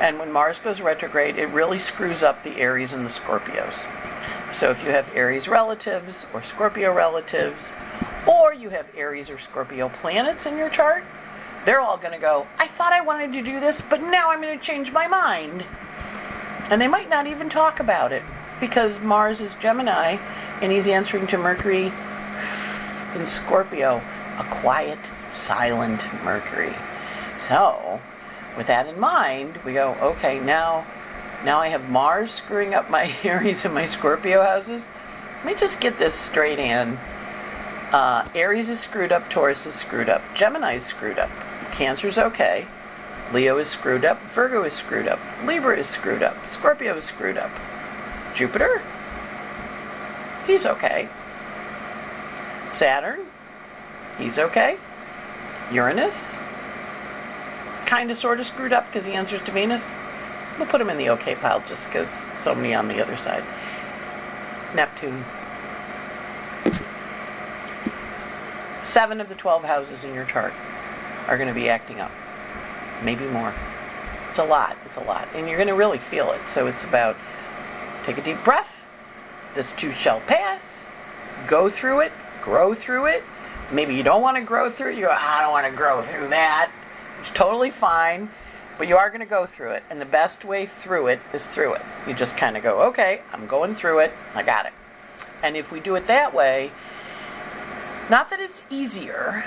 and 0.00 0.18
when 0.18 0.32
Mars 0.32 0.58
goes 0.58 0.80
retrograde, 0.80 1.38
it 1.38 1.46
really 1.46 1.78
screws 1.78 2.24
up 2.24 2.42
the 2.42 2.56
Aries 2.56 2.92
and 2.92 3.06
the 3.06 3.10
Scorpios. 3.10 3.86
So 4.52 4.70
if 4.70 4.82
you 4.82 4.90
have 4.90 5.08
Aries 5.14 5.46
relatives 5.46 6.26
or 6.34 6.42
Scorpio 6.42 6.92
relatives, 6.92 7.72
or 8.26 8.52
you 8.52 8.70
have 8.70 8.86
Aries 8.96 9.30
or 9.30 9.38
Scorpio 9.38 9.88
planets 9.88 10.46
in 10.46 10.58
your 10.58 10.68
chart, 10.68 11.04
they're 11.64 11.80
all 11.80 11.96
going 11.96 12.12
to 12.12 12.18
go, 12.18 12.46
I 12.58 12.66
thought 12.66 12.92
I 12.92 13.02
wanted 13.02 13.32
to 13.34 13.42
do 13.42 13.60
this, 13.60 13.80
but 13.80 14.02
now 14.02 14.30
I'm 14.30 14.40
going 14.40 14.58
to 14.58 14.64
change 14.64 14.90
my 14.90 15.06
mind. 15.06 15.64
And 16.70 16.80
they 16.80 16.88
might 16.88 17.08
not 17.08 17.28
even 17.28 17.48
talk 17.48 17.78
about 17.78 18.12
it. 18.12 18.22
Because 18.60 19.00
Mars 19.00 19.40
is 19.40 19.54
Gemini 19.54 20.18
and 20.60 20.72
he's 20.72 20.86
answering 20.86 21.26
to 21.28 21.38
Mercury 21.38 21.92
in 23.14 23.26
Scorpio, 23.26 24.02
a 24.38 24.44
quiet, 24.50 24.98
silent 25.32 26.00
Mercury. 26.22 26.74
So, 27.46 28.00
with 28.56 28.66
that 28.66 28.86
in 28.86 28.98
mind, 28.98 29.58
we 29.64 29.72
go, 29.72 29.94
okay, 30.00 30.40
now 30.40 30.86
now 31.44 31.60
I 31.60 31.68
have 31.68 31.88
Mars 31.88 32.32
screwing 32.32 32.74
up 32.74 32.90
my 32.90 33.14
Aries 33.24 33.64
and 33.64 33.72
my 33.72 33.86
Scorpio 33.86 34.42
houses. 34.42 34.82
Let 35.36 35.46
me 35.46 35.54
just 35.54 35.80
get 35.80 35.98
this 35.98 36.14
straight 36.14 36.58
in. 36.58 36.98
Uh, 37.92 38.28
Aries 38.34 38.68
is 38.68 38.80
screwed 38.80 39.12
up, 39.12 39.30
Taurus 39.30 39.64
is 39.64 39.74
screwed 39.74 40.08
up, 40.08 40.22
Gemini 40.34 40.74
is 40.74 40.84
screwed 40.84 41.18
up, 41.18 41.30
Cancer's 41.72 42.18
okay, 42.18 42.66
Leo 43.32 43.56
is 43.56 43.68
screwed 43.68 44.04
up, 44.04 44.20
Virgo 44.32 44.62
is 44.64 44.74
screwed 44.74 45.08
up, 45.08 45.18
Libra 45.44 45.78
is 45.78 45.86
screwed 45.86 46.22
up, 46.22 46.36
Scorpio 46.46 46.98
is 46.98 47.04
screwed 47.04 47.38
up. 47.38 47.50
Jupiter? 48.38 48.80
He's 50.46 50.64
okay. 50.64 51.08
Saturn? 52.72 53.26
He's 54.16 54.38
okay. 54.38 54.78
Uranus? 55.72 56.16
Kind 57.84 58.12
of 58.12 58.16
sort 58.16 58.38
of 58.38 58.46
screwed 58.46 58.72
up 58.72 58.86
because 58.86 59.06
he 59.06 59.14
answers 59.14 59.42
to 59.42 59.50
Venus. 59.50 59.82
We'll 60.56 60.68
put 60.68 60.80
him 60.80 60.88
in 60.88 60.98
the 60.98 61.10
okay 61.10 61.34
pile 61.34 61.64
just 61.66 61.88
because 61.88 62.22
so 62.40 62.54
many 62.54 62.74
on 62.74 62.86
the 62.86 63.02
other 63.02 63.16
side. 63.16 63.42
Neptune. 64.72 65.24
Seven 68.84 69.20
of 69.20 69.28
the 69.28 69.34
12 69.34 69.64
houses 69.64 70.04
in 70.04 70.14
your 70.14 70.24
chart 70.26 70.52
are 71.26 71.36
going 71.36 71.48
to 71.48 71.54
be 71.54 71.68
acting 71.68 71.98
up. 71.98 72.12
Maybe 73.02 73.26
more. 73.26 73.52
It's 74.30 74.38
a 74.38 74.44
lot. 74.44 74.76
It's 74.84 74.96
a 74.96 75.02
lot. 75.02 75.26
And 75.34 75.48
you're 75.48 75.56
going 75.56 75.66
to 75.66 75.74
really 75.74 75.98
feel 75.98 76.30
it. 76.30 76.48
So 76.48 76.68
it's 76.68 76.84
about 76.84 77.16
take 78.08 78.16
a 78.16 78.22
deep 78.22 78.42
breath. 78.42 78.80
This 79.54 79.72
too 79.72 79.92
shall 79.92 80.20
pass. 80.20 80.88
Go 81.46 81.68
through 81.68 82.00
it. 82.00 82.12
Grow 82.42 82.72
through 82.72 83.06
it. 83.06 83.22
Maybe 83.70 83.94
you 83.94 84.02
don't 84.02 84.22
want 84.22 84.38
to 84.38 84.42
grow 84.42 84.70
through 84.70 84.92
it. 84.92 84.96
You 84.96 85.06
go, 85.06 85.10
I 85.10 85.42
don't 85.42 85.50
want 85.50 85.66
to 85.66 85.72
grow 85.72 86.00
through 86.00 86.28
that. 86.28 86.72
It's 87.20 87.30
totally 87.30 87.70
fine. 87.70 88.30
But 88.78 88.88
you 88.88 88.96
are 88.96 89.10
going 89.10 89.20
to 89.20 89.26
go 89.26 89.44
through 89.44 89.72
it. 89.72 89.82
And 89.90 90.00
the 90.00 90.06
best 90.06 90.42
way 90.42 90.64
through 90.64 91.08
it 91.08 91.20
is 91.34 91.44
through 91.44 91.74
it. 91.74 91.82
You 92.06 92.14
just 92.14 92.34
kind 92.34 92.56
of 92.56 92.62
go, 92.62 92.80
okay, 92.84 93.20
I'm 93.30 93.46
going 93.46 93.74
through 93.74 93.98
it. 93.98 94.12
I 94.34 94.42
got 94.42 94.64
it. 94.64 94.72
And 95.42 95.54
if 95.54 95.70
we 95.70 95.78
do 95.78 95.94
it 95.94 96.06
that 96.06 96.32
way, 96.32 96.72
not 98.08 98.30
that 98.30 98.40
it's 98.40 98.62
easier, 98.70 99.44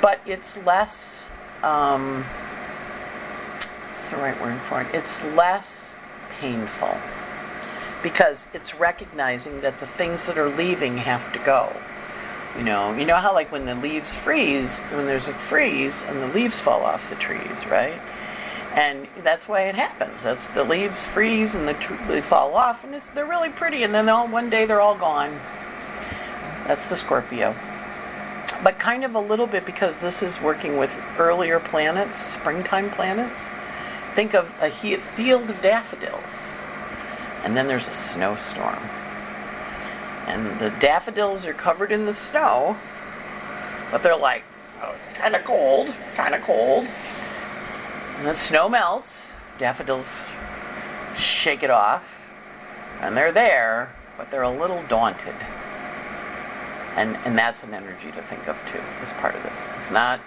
but 0.00 0.20
it's 0.24 0.56
less. 0.58 1.26
Um, 1.62 2.24
what's 3.92 4.08
the 4.08 4.16
right 4.16 4.40
word 4.40 4.62
for 4.62 4.80
it? 4.80 4.94
It's 4.94 5.22
less 5.24 5.92
painful 6.40 6.96
because 8.02 8.46
it's 8.52 8.74
recognizing 8.74 9.60
that 9.60 9.78
the 9.78 9.86
things 9.86 10.26
that 10.26 10.38
are 10.38 10.48
leaving 10.48 10.96
have 10.98 11.32
to 11.32 11.38
go. 11.40 11.74
You 12.56 12.64
know, 12.64 12.94
you 12.96 13.04
know 13.04 13.16
how 13.16 13.32
like 13.32 13.52
when 13.52 13.66
the 13.66 13.74
leaves 13.74 14.14
freeze, 14.14 14.82
when 14.84 15.06
there's 15.06 15.28
a 15.28 15.34
freeze 15.34 16.02
and 16.02 16.22
the 16.22 16.28
leaves 16.28 16.58
fall 16.58 16.82
off 16.82 17.08
the 17.08 17.16
trees, 17.16 17.66
right? 17.66 18.00
And 18.74 19.06
that's 19.22 19.48
why 19.48 19.62
it 19.62 19.74
happens. 19.74 20.22
That's 20.22 20.46
the 20.48 20.64
leaves 20.64 21.04
freeze 21.04 21.54
and 21.54 21.66
the 21.66 21.74
tr- 21.74 21.94
they 22.06 22.20
fall 22.20 22.54
off, 22.54 22.84
and 22.84 23.00
they're 23.14 23.26
really 23.26 23.50
pretty, 23.50 23.82
and 23.82 23.94
then 23.94 24.08
all 24.08 24.28
one 24.28 24.50
day 24.50 24.66
they're 24.66 24.80
all 24.80 24.96
gone. 24.96 25.40
That's 26.66 26.88
the 26.88 26.96
Scorpio 26.96 27.54
but 28.62 28.78
kind 28.78 29.04
of 29.04 29.14
a 29.14 29.20
little 29.20 29.46
bit 29.46 29.64
because 29.64 29.96
this 29.98 30.22
is 30.22 30.40
working 30.40 30.76
with 30.76 30.96
earlier 31.18 31.60
planets, 31.60 32.18
springtime 32.18 32.90
planets. 32.90 33.38
Think 34.14 34.34
of 34.34 34.50
a 34.60 34.70
field 34.70 35.48
of 35.50 35.60
daffodils, 35.62 36.48
and 37.48 37.56
then 37.56 37.66
there's 37.66 37.88
a 37.88 37.94
snowstorm. 37.94 38.78
And 40.26 40.60
the 40.60 40.68
daffodils 40.80 41.46
are 41.46 41.54
covered 41.54 41.90
in 41.90 42.04
the 42.04 42.12
snow, 42.12 42.76
but 43.90 44.02
they're 44.02 44.14
like, 44.14 44.44
oh, 44.82 44.94
it's 45.00 45.18
kind 45.18 45.34
of 45.34 45.42
cold, 45.44 45.94
kind 46.14 46.34
of 46.34 46.42
cold. 46.42 46.86
And 48.18 48.26
the 48.26 48.34
snow 48.34 48.68
melts, 48.68 49.30
daffodils 49.56 50.20
shake 51.16 51.62
it 51.62 51.70
off, 51.70 52.20
and 53.00 53.16
they're 53.16 53.32
there, 53.32 53.96
but 54.18 54.30
they're 54.30 54.42
a 54.42 54.50
little 54.50 54.82
daunted 54.86 55.34
and 56.96 57.16
and 57.24 57.38
that's 57.38 57.62
an 57.62 57.72
energy 57.72 58.10
to 58.10 58.22
think 58.22 58.48
of 58.48 58.56
too 58.70 58.80
as 59.00 59.12
part 59.12 59.36
of 59.36 59.42
this 59.44 59.68
it's 59.76 59.90
not 59.90 60.18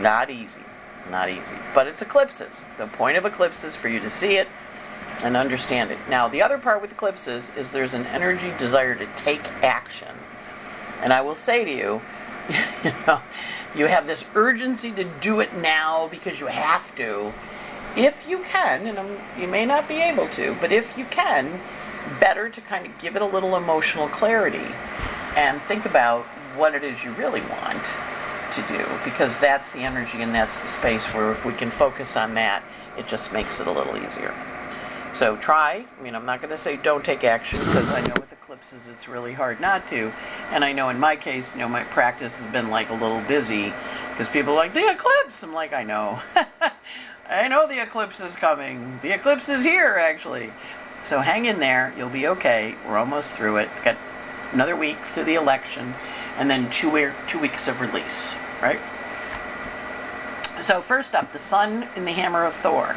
not 0.00 0.30
easy 0.30 0.62
not 1.10 1.28
easy 1.28 1.58
but 1.74 1.86
it's 1.86 2.00
eclipses 2.00 2.64
the 2.78 2.86
point 2.86 3.18
of 3.18 3.26
eclipses 3.26 3.76
for 3.76 3.88
you 3.88 4.00
to 4.00 4.08
see 4.08 4.36
it 4.36 4.48
and 5.22 5.36
understand 5.36 5.90
it. 5.90 5.98
Now 6.08 6.28
the 6.28 6.42
other 6.42 6.58
part 6.58 6.82
with 6.82 6.92
eclipses 6.92 7.50
is 7.56 7.70
there's 7.70 7.94
an 7.94 8.06
energy 8.06 8.52
desire 8.58 8.94
to 8.94 9.06
take 9.16 9.44
action. 9.62 10.14
And 11.02 11.12
i 11.12 11.20
will 11.20 11.34
say 11.34 11.64
to 11.64 11.70
you 11.70 12.02
you 12.84 12.92
know 13.06 13.20
you 13.74 13.86
have 13.86 14.06
this 14.06 14.24
urgency 14.34 14.90
to 14.92 15.04
do 15.04 15.40
it 15.40 15.54
now 15.56 16.08
because 16.08 16.40
you 16.40 16.46
have 16.46 16.94
to. 16.96 17.32
If 17.96 18.28
you 18.28 18.38
can 18.40 18.86
and 18.86 19.18
you 19.38 19.48
may 19.48 19.66
not 19.66 19.88
be 19.88 19.96
able 19.96 20.28
to 20.30 20.56
but 20.60 20.72
if 20.72 20.96
you 20.96 21.04
can 21.06 21.60
better 22.18 22.48
to 22.48 22.60
kind 22.60 22.86
of 22.86 22.96
give 22.98 23.16
it 23.16 23.22
a 23.22 23.26
little 23.26 23.56
emotional 23.56 24.08
clarity 24.08 24.66
and 25.36 25.60
think 25.62 25.84
about 25.84 26.24
what 26.56 26.74
it 26.74 26.82
is 26.82 27.04
you 27.04 27.12
really 27.12 27.40
want 27.42 27.84
to 28.54 28.62
do 28.68 28.84
because 29.04 29.38
that's 29.38 29.70
the 29.72 29.80
energy 29.80 30.22
and 30.22 30.34
that's 30.34 30.58
the 30.60 30.68
space 30.68 31.14
where 31.14 31.30
if 31.30 31.44
we 31.44 31.52
can 31.52 31.70
focus 31.70 32.16
on 32.16 32.34
that, 32.34 32.62
it 32.98 33.06
just 33.06 33.32
makes 33.32 33.60
it 33.60 33.66
a 33.66 33.72
little 33.72 33.96
easier. 33.96 34.34
So 35.20 35.36
try. 35.36 35.84
I 35.98 36.02
mean, 36.02 36.14
I'm 36.14 36.24
not 36.24 36.40
going 36.40 36.48
to 36.48 36.56
say 36.56 36.78
don't 36.78 37.04
take 37.04 37.24
action 37.24 37.58
because 37.58 37.90
I 37.90 38.00
know 38.00 38.14
with 38.16 38.32
eclipses 38.32 38.86
it's 38.86 39.06
really 39.06 39.34
hard 39.34 39.60
not 39.60 39.86
to. 39.88 40.10
And 40.50 40.64
I 40.64 40.72
know 40.72 40.88
in 40.88 40.98
my 40.98 41.14
case, 41.14 41.52
you 41.52 41.58
know, 41.58 41.68
my 41.68 41.84
practice 41.84 42.38
has 42.38 42.46
been 42.46 42.70
like 42.70 42.88
a 42.88 42.94
little 42.94 43.20
busy 43.20 43.70
because 44.12 44.30
people 44.30 44.54
are 44.54 44.56
like, 44.56 44.72
the 44.72 44.88
eclipse! 44.88 45.42
I'm 45.42 45.52
like, 45.52 45.74
I 45.74 45.82
know. 45.82 46.20
I 47.28 47.48
know 47.48 47.68
the 47.68 47.82
eclipse 47.82 48.22
is 48.22 48.34
coming. 48.34 48.98
The 49.02 49.10
eclipse 49.10 49.50
is 49.50 49.62
here, 49.62 49.98
actually. 50.00 50.54
So 51.02 51.20
hang 51.20 51.44
in 51.44 51.58
there. 51.58 51.92
You'll 51.98 52.08
be 52.08 52.26
okay. 52.28 52.74
We're 52.86 52.96
almost 52.96 53.32
through 53.32 53.58
it. 53.58 53.68
Got 53.84 53.98
another 54.52 54.74
week 54.74 54.96
to 55.12 55.22
the 55.22 55.34
election, 55.34 55.92
and 56.38 56.50
then 56.50 56.70
two, 56.70 56.88
week, 56.88 57.10
two 57.26 57.38
weeks 57.38 57.68
of 57.68 57.82
release, 57.82 58.32
right? 58.62 58.80
So, 60.62 60.80
first 60.80 61.14
up, 61.14 61.30
the 61.32 61.38
sun 61.38 61.88
in 61.94 62.06
the 62.06 62.12
hammer 62.12 62.46
of 62.46 62.56
Thor. 62.56 62.96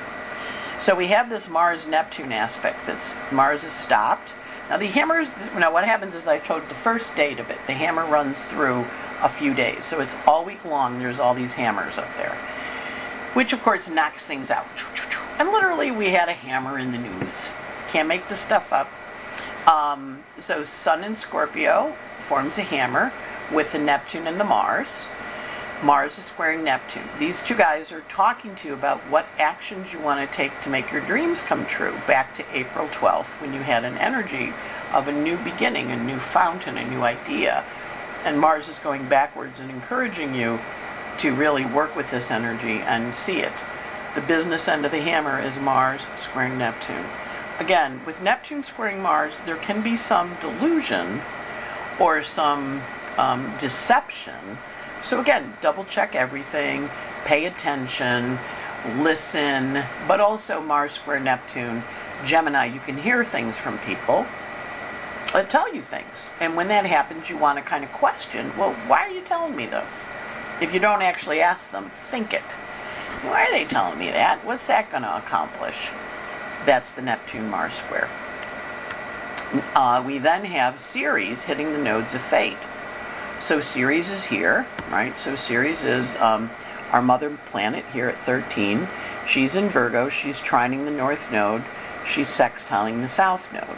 So, 0.80 0.96
we 0.96 1.08
have 1.08 1.30
this 1.30 1.48
Mars 1.48 1.86
Neptune 1.86 2.32
aspect 2.32 2.86
that's 2.86 3.15
Mars 3.32 3.63
is 3.63 3.74
stopped. 3.74 4.30
Now, 4.70 4.77
the 4.77 4.88
hammer, 4.88 5.24
now 5.58 5.72
what 5.72 5.86
happens 5.86 6.15
is 6.15 6.27
I 6.27 6.42
showed 6.42 6.68
the 6.70 6.75
first 6.75 7.15
date 7.15 7.39
of 7.39 7.50
it. 7.50 7.60
The 7.68 7.74
hammer 7.74 8.06
runs 8.06 8.44
through 8.44 8.86
a 9.22 9.30
few 9.30 9.53
days. 9.53 9.86
So, 9.86 10.01
it's 10.01 10.13
all 10.25 10.44
week 10.46 10.63
long, 10.65 11.00
there's 11.00 11.20
all 11.20 11.34
these 11.34 11.53
hammers 11.53 11.98
up 11.98 12.13
there, 12.15 12.38
which 13.34 13.53
of 13.53 13.62
course 13.62 13.89
knocks 13.89 14.25
things 14.25 14.51
out. 14.51 14.68
And 15.39 15.50
literally, 15.50 15.92
we 15.92 16.10
had 16.10 16.30
a 16.30 16.34
hammer 16.34 16.77
in 16.77 16.92
the 16.92 16.98
news. 16.98 17.50
Can't 17.89 18.08
make 18.08 18.27
this 18.27 18.39
stuff 18.39 18.72
up. 18.74 18.89
Um, 19.68 20.24
so 20.39 20.63
Sun 20.63 21.03
in 21.03 21.15
Scorpio 21.15 21.96
forms 22.20 22.58
a 22.58 22.62
hammer 22.62 23.13
with 23.51 23.72
the 23.72 23.80
Neptune 23.80 24.27
and 24.27 24.39
the 24.39 24.44
Mars. 24.44 25.06
Mars 25.83 26.17
is 26.17 26.25
squaring 26.25 26.63
Neptune. 26.63 27.07
These 27.19 27.41
two 27.41 27.55
guys 27.55 27.91
are 27.91 28.01
talking 28.01 28.55
to 28.55 28.69
you 28.69 28.73
about 28.73 28.99
what 29.09 29.27
actions 29.37 29.91
you 29.91 29.99
want 29.99 30.19
to 30.19 30.35
take 30.35 30.61
to 30.61 30.69
make 30.69 30.91
your 30.91 31.01
dreams 31.01 31.41
come 31.41 31.65
true. 31.65 31.93
Back 32.07 32.35
to 32.35 32.57
April 32.57 32.87
12th, 32.87 33.39
when 33.41 33.53
you 33.53 33.59
had 33.61 33.83
an 33.83 33.97
energy 33.97 34.53
of 34.91 35.07
a 35.07 35.11
new 35.11 35.37
beginning, 35.37 35.91
a 35.91 36.01
new 36.01 36.19
fountain, 36.19 36.77
a 36.77 36.89
new 36.89 37.01
idea. 37.01 37.65
And 38.23 38.39
Mars 38.39 38.69
is 38.69 38.79
going 38.79 39.09
backwards 39.09 39.59
and 39.59 39.69
encouraging 39.69 40.33
you 40.33 40.59
to 41.19 41.35
really 41.35 41.65
work 41.65 41.95
with 41.95 42.09
this 42.09 42.31
energy 42.31 42.79
and 42.79 43.13
see 43.13 43.39
it. 43.39 43.53
The 44.15 44.21
business 44.21 44.67
end 44.67 44.85
of 44.85 44.91
the 44.91 45.01
hammer 45.01 45.39
is 45.39 45.59
Mars 45.59 46.01
squaring 46.17 46.57
Neptune 46.57 47.05
again, 47.59 48.01
with 48.05 48.21
Neptune 48.21 48.63
squaring 48.63 49.01
Mars, 49.01 49.39
there 49.45 49.57
can 49.57 49.81
be 49.81 49.97
some 49.97 50.35
delusion 50.41 51.21
or 51.99 52.23
some 52.23 52.81
um, 53.17 53.53
deception. 53.59 54.57
So, 55.03 55.19
again, 55.19 55.55
double 55.62 55.83
check 55.86 56.15
everything, 56.15 56.89
pay 57.25 57.45
attention, 57.45 58.39
listen, 58.98 59.83
but 60.07 60.19
also 60.19 60.62
Mars 60.62 60.93
square 60.93 61.19
Neptune, 61.19 61.83
Gemini, 62.24 62.65
you 62.65 62.79
can 62.79 62.98
hear 62.98 63.24
things 63.24 63.60
from 63.60 63.77
people 63.79 64.25
that 65.33 65.50
tell 65.50 65.74
you 65.74 65.81
things. 65.81 66.29
And 66.39 66.55
when 66.55 66.67
that 66.69 66.86
happens, 66.86 67.29
you 67.29 67.38
want 67.38 67.57
to 67.57 67.63
kind 67.63 67.83
of 67.83 67.91
question 67.91 68.55
well, 68.57 68.74
why 68.88 69.01
are 69.01 69.10
you 69.10 69.22
telling 69.22 69.55
me 69.55 69.65
this? 69.65 70.07
If 70.62 70.74
you 70.74 70.79
don't 70.79 71.01
actually 71.01 71.41
ask 71.41 71.72
them, 71.72 71.89
think 71.89 72.33
it. 72.33 72.51
Why 73.24 73.45
are 73.45 73.51
they 73.51 73.65
telling 73.65 73.98
me 73.98 74.12
that? 74.12 74.45
What's 74.45 74.67
that 74.67 74.89
going 74.89 75.03
to 75.03 75.17
accomplish? 75.17 75.89
That's 76.65 76.93
the 76.93 77.01
Neptune 77.01 77.50
Mars 77.50 77.74
square. 77.74 78.10
Uh, 79.75 80.03
we 80.05 80.17
then 80.17 80.45
have 80.45 80.79
Ceres 80.79 81.43
hitting 81.43 81.72
the 81.74 81.77
nodes 81.77 82.15
of 82.15 82.22
fate. 82.22 82.57
So 83.39 83.59
Ceres 83.59 84.09
is 84.09 84.23
here, 84.23 84.65
right? 84.89 85.17
So 85.19 85.35
Ceres 85.35 85.83
is 85.83 86.15
um, 86.15 86.49
our 86.91 87.01
mother 87.01 87.37
planet 87.47 87.85
here 87.91 88.07
at 88.07 88.21
13. 88.23 88.87
She's 89.27 89.55
in 89.55 89.69
Virgo. 89.69 90.09
She's 90.09 90.39
trining 90.39 90.85
the 90.85 90.91
north 90.91 91.31
node. 91.31 91.63
she's 92.05 92.29
sextiling 92.29 93.01
the 93.01 93.07
South 93.07 93.51
Node 93.53 93.77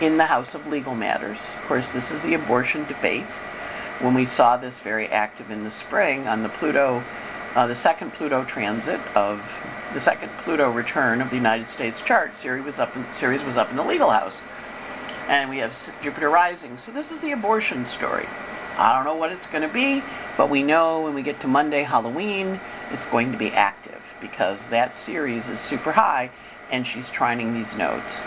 in 0.00 0.16
the 0.16 0.26
House 0.26 0.54
of 0.54 0.66
Legal 0.66 0.94
Matters. 0.94 1.38
Of 1.60 1.68
course, 1.68 1.88
this 1.88 2.10
is 2.10 2.22
the 2.22 2.34
abortion 2.34 2.84
debate. 2.86 3.30
When 4.00 4.14
we 4.14 4.26
saw 4.26 4.56
this 4.56 4.80
very 4.80 5.06
active 5.08 5.50
in 5.50 5.64
the 5.64 5.70
spring 5.70 6.26
on 6.26 6.42
the 6.42 6.48
Pluto, 6.48 7.04
uh, 7.54 7.66
the 7.66 7.74
second 7.74 8.12
Pluto 8.12 8.44
transit 8.44 9.00
of 9.14 9.40
the 9.94 10.00
second 10.00 10.30
Pluto 10.38 10.70
return 10.70 11.20
of 11.20 11.30
the 11.30 11.36
United 11.36 11.68
States 11.68 12.02
chart, 12.02 12.34
Ceres 12.34 12.64
was 12.64 12.78
up 12.78 12.96
in, 12.96 13.06
Ceres 13.12 13.44
was 13.44 13.56
up 13.56 13.70
in 13.70 13.76
the 13.76 13.84
legal 13.84 14.10
house. 14.10 14.40
And 15.28 15.48
we 15.48 15.58
have 15.58 15.76
Jupiter 16.02 16.30
rising. 16.30 16.78
So 16.78 16.90
this 16.90 17.12
is 17.12 17.20
the 17.20 17.32
abortion 17.32 17.86
story. 17.86 18.26
I 18.76 18.94
don't 18.94 19.04
know 19.04 19.14
what 19.14 19.32
it's 19.32 19.46
going 19.46 19.66
to 19.66 19.72
be, 19.72 20.02
but 20.36 20.50
we 20.50 20.62
know 20.62 21.02
when 21.02 21.14
we 21.14 21.22
get 21.22 21.40
to 21.40 21.48
Monday, 21.48 21.82
Halloween, 21.82 22.60
it's 22.90 23.04
going 23.06 23.32
to 23.32 23.38
be 23.38 23.48
active 23.48 24.14
because 24.20 24.68
that 24.68 24.94
Ceres 24.94 25.48
is 25.48 25.60
super 25.60 25.92
high 25.92 26.30
and 26.70 26.86
she's 26.86 27.10
trining 27.10 27.52
these 27.52 27.74
nodes. 27.74 28.22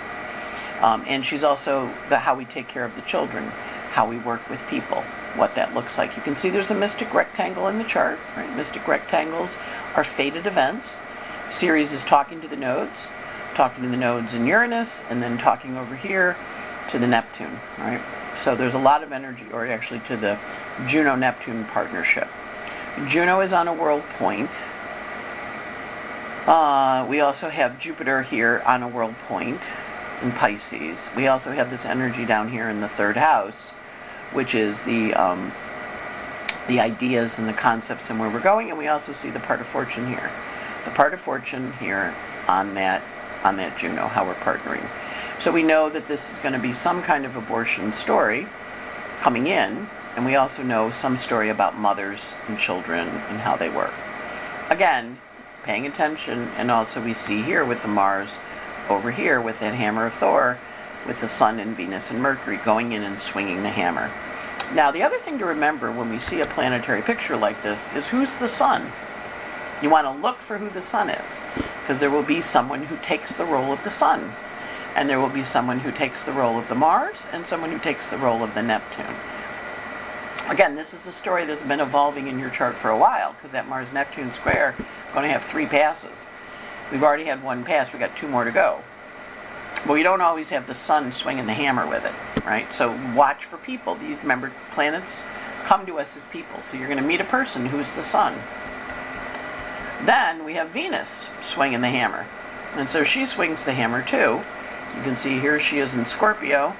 Um, 0.82 1.04
and 1.08 1.26
she's 1.26 1.44
also 1.44 1.92
the 2.10 2.20
how 2.20 2.36
we 2.36 2.46
take 2.46 2.68
care 2.68 2.86
of 2.86 2.96
the 2.96 3.02
children, 3.02 3.46
how 3.90 4.08
we 4.08 4.18
work 4.20 4.48
with 4.50 4.66
people, 4.68 5.02
what 5.36 5.56
that 5.56 5.74
looks 5.74 5.98
like. 5.98 6.16
You 6.16 6.22
can 6.22 6.36
see 6.36 6.50
there's 6.50 6.72
a 6.72 6.76
mystic 6.76 7.14
rectangle 7.14 7.68
in 7.70 7.78
the 7.78 7.84
chart, 7.84 8.20
right? 8.36 8.54
Mystic 8.56 8.88
rectangles 8.88 9.56
are 9.96 10.04
fated 10.04 10.46
events. 10.46 11.00
Ceres 11.50 11.92
is 11.92 12.04
talking 12.04 12.42
to 12.42 12.48
the 12.48 12.56
nodes, 12.56 13.10
talking 13.56 13.84
to 13.84 13.90
the 13.90 13.98
nodes 13.98 14.34
in 14.34 14.46
Uranus, 14.46 15.02
and 15.10 15.24
then 15.24 15.38
talking 15.38 15.78
over 15.78 15.96
here 15.96 16.36
to 16.90 17.00
the 17.00 17.08
Neptune, 17.08 17.60
right? 17.78 18.02
So 18.42 18.56
there's 18.56 18.74
a 18.74 18.80
lot 18.80 19.04
of 19.04 19.12
energy, 19.12 19.46
or 19.52 19.66
actually 19.68 20.02
to 20.02 20.18
the 20.18 20.38
Juno 20.86 21.16
Neptune 21.16 21.66
partnership. 21.66 22.28
Juno 23.08 23.42
is 23.42 23.54
on 23.54 23.68
a 23.68 23.74
world 23.74 24.04
point. 24.12 24.52
Uh, 26.46 27.06
we 27.10 27.22
also 27.22 27.50
have 27.50 27.80
Jupiter 27.80 28.22
here 28.22 28.62
on 28.66 28.84
a 28.84 28.88
world 28.88 29.18
point 29.20 29.68
in 30.22 30.32
Pisces. 30.32 31.10
We 31.16 31.28
also 31.28 31.52
have 31.52 31.70
this 31.70 31.86
energy 31.86 32.26
down 32.26 32.50
here 32.50 32.70
in 32.70 32.82
the 32.82 32.90
third 32.90 33.18
house, 33.18 33.70
which 34.32 34.54
is 34.54 34.84
the 34.84 35.14
um, 35.16 35.52
the 36.68 36.80
ideas 36.80 37.38
and 37.38 37.48
the 37.48 37.54
concepts 37.54 38.10
and 38.10 38.20
where 38.20 38.30
we're 38.30 38.40
going. 38.40 38.70
And 38.70 38.78
we 38.78 38.88
also 38.88 39.14
see 39.14 39.30
the 39.30 39.40
part 39.40 39.60
of 39.60 39.68
fortune 39.68 40.08
here, 40.08 40.32
the 40.84 40.92
part 40.92 41.14
of 41.14 41.20
fortune 41.20 41.74
here 41.74 42.16
on 42.48 42.76
that 42.76 43.02
on 43.44 43.58
that 43.58 43.78
Juno, 43.78 44.08
how 44.08 44.26
we're 44.26 44.36
partnering. 44.36 44.88
So 45.46 45.52
we 45.52 45.62
know 45.62 45.90
that 45.90 46.08
this 46.08 46.32
is 46.32 46.40
going 46.40 46.54
to 46.54 46.60
be 46.60 46.74
some 46.74 47.04
kind 47.04 47.24
of 47.24 47.36
abortion 47.36 47.94
story 47.94 48.48
coming 49.20 49.46
in, 49.46 49.88
and 50.16 50.26
we 50.26 50.38
also 50.38 50.64
know 50.64 50.90
some 50.90 51.16
story 51.16 51.50
about 51.50 51.78
mothers 51.78 52.20
and 52.48 52.58
children 52.58 53.08
and 53.08 53.40
how 53.40 53.56
they 53.56 53.70
work. 53.70 53.94
Again, 54.72 55.20
paying 55.62 55.86
attention, 55.86 56.48
and 56.58 56.72
also 56.72 57.00
we 57.00 57.14
see 57.14 57.44
here 57.44 57.64
with 57.64 57.84
the 57.84 57.88
Mars 57.88 58.38
over 58.90 59.12
here 59.12 59.40
with 59.40 59.60
that 59.60 59.76
hammer 59.76 60.08
of 60.08 60.16
Thor, 60.16 60.58
with 61.06 61.22
the 61.22 61.28
Sun 61.28 61.60
and 61.60 61.78
Venus 61.78 62.10
and 62.10 62.20
Mercury 62.20 62.58
going 62.58 62.94
in 62.94 63.04
and 63.04 63.20
swinging 63.20 63.62
the 63.62 63.70
hammer. 63.70 64.12
Now, 64.74 64.90
the 64.90 65.04
other 65.04 65.20
thing 65.20 65.38
to 65.38 65.46
remember 65.46 65.92
when 65.92 66.10
we 66.10 66.18
see 66.18 66.42
a 66.42 66.48
planetary 66.48 67.04
picture 67.04 67.38
like 67.38 67.62
this 67.62 67.88
is 67.96 68.08
who's 68.08 68.36
the 68.38 68.48
Sun? 68.48 68.92
You 69.84 69.92
want 69.92 70.08
to 70.08 70.24
look 70.24 70.40
for 70.40 70.58
who 70.58 70.72
the 70.72 70.82
Sun 70.82 71.12
is, 71.12 71.40
because 71.82 72.00
there 72.00 72.10
will 72.10 72.24
be 72.24 72.42
someone 72.42 72.82
who 72.82 72.98
takes 73.06 73.34
the 73.34 73.46
role 73.46 73.72
of 73.72 73.84
the 73.84 73.92
Sun 73.92 74.34
and 74.96 75.10
there 75.10 75.20
will 75.20 75.30
be 75.30 75.44
someone 75.44 75.80
who 75.80 75.92
takes 75.92 76.24
the 76.24 76.32
role 76.32 76.58
of 76.58 76.68
the 76.70 76.76
Mars 76.76 77.28
and 77.32 77.46
someone 77.46 77.72
who 77.72 77.80
takes 77.80 78.10
the 78.10 78.18
role 78.18 78.44
of 78.44 78.54
the 78.56 78.64
Neptune. 78.64 79.16
Again, 80.48 80.76
this 80.76 80.94
is 80.94 81.06
a 81.08 81.12
story 81.12 81.46
that's 81.46 81.64
been 81.64 81.80
evolving 81.80 82.28
in 82.28 82.40
your 82.40 82.50
chart 82.50 82.78
for 82.78 82.90
a 82.90 82.98
while 82.98 83.34
because 83.34 83.52
that 83.52 83.68
Mars 83.68 83.92
Neptune 83.92 84.32
square 84.32 84.76
is 84.80 85.14
going 85.14 85.24
to 85.24 85.32
have 85.32 85.44
three 85.44 85.66
passes. 85.66 86.16
We've 86.92 87.04
already 87.04 87.26
had 87.26 87.44
one 87.44 87.64
pass, 87.64 87.92
we've 87.92 88.00
got 88.00 88.16
two 88.16 88.28
more 88.28 88.44
to 88.44 88.52
go. 88.52 88.82
But 89.86 89.94
we 89.94 90.04
don't 90.04 90.22
always 90.22 90.50
have 90.50 90.66
the 90.66 90.74
sun 90.74 91.12
swinging 91.12 91.46
the 91.46 91.54
hammer 91.54 91.88
with 91.88 92.06
it, 92.06 92.14
right? 92.46 92.72
So 92.74 92.98
watch 93.14 93.46
for 93.46 93.58
people. 93.58 93.96
These 93.96 94.24
member 94.24 94.52
planets 94.72 95.24
come 95.64 95.86
to 95.88 96.00
us 96.00 96.16
as 96.16 96.24
people. 96.26 96.62
So 96.62 96.78
you're 96.78 96.88
going 96.88 97.02
to 97.02 97.04
meet 97.04 97.22
a 97.22 97.26
person 97.26 97.66
who's 97.66 97.92
the 97.92 98.02
sun. 98.02 98.36
Then 100.06 100.46
we 100.46 100.54
have 100.54 100.70
Venus 100.70 101.28
swinging 101.44 101.82
the 101.82 101.90
hammer. 101.90 102.26
And 102.76 102.90
so 102.90 103.04
she 103.04 103.26
swings 103.26 103.66
the 103.66 103.74
hammer 103.74 104.02
too. 104.02 104.42
You 104.96 105.04
can 105.04 105.16
see 105.16 105.40
here 105.40 105.60
she 105.60 105.80
is 105.80 105.94
in 105.94 106.06
Scorpio, 106.06 106.76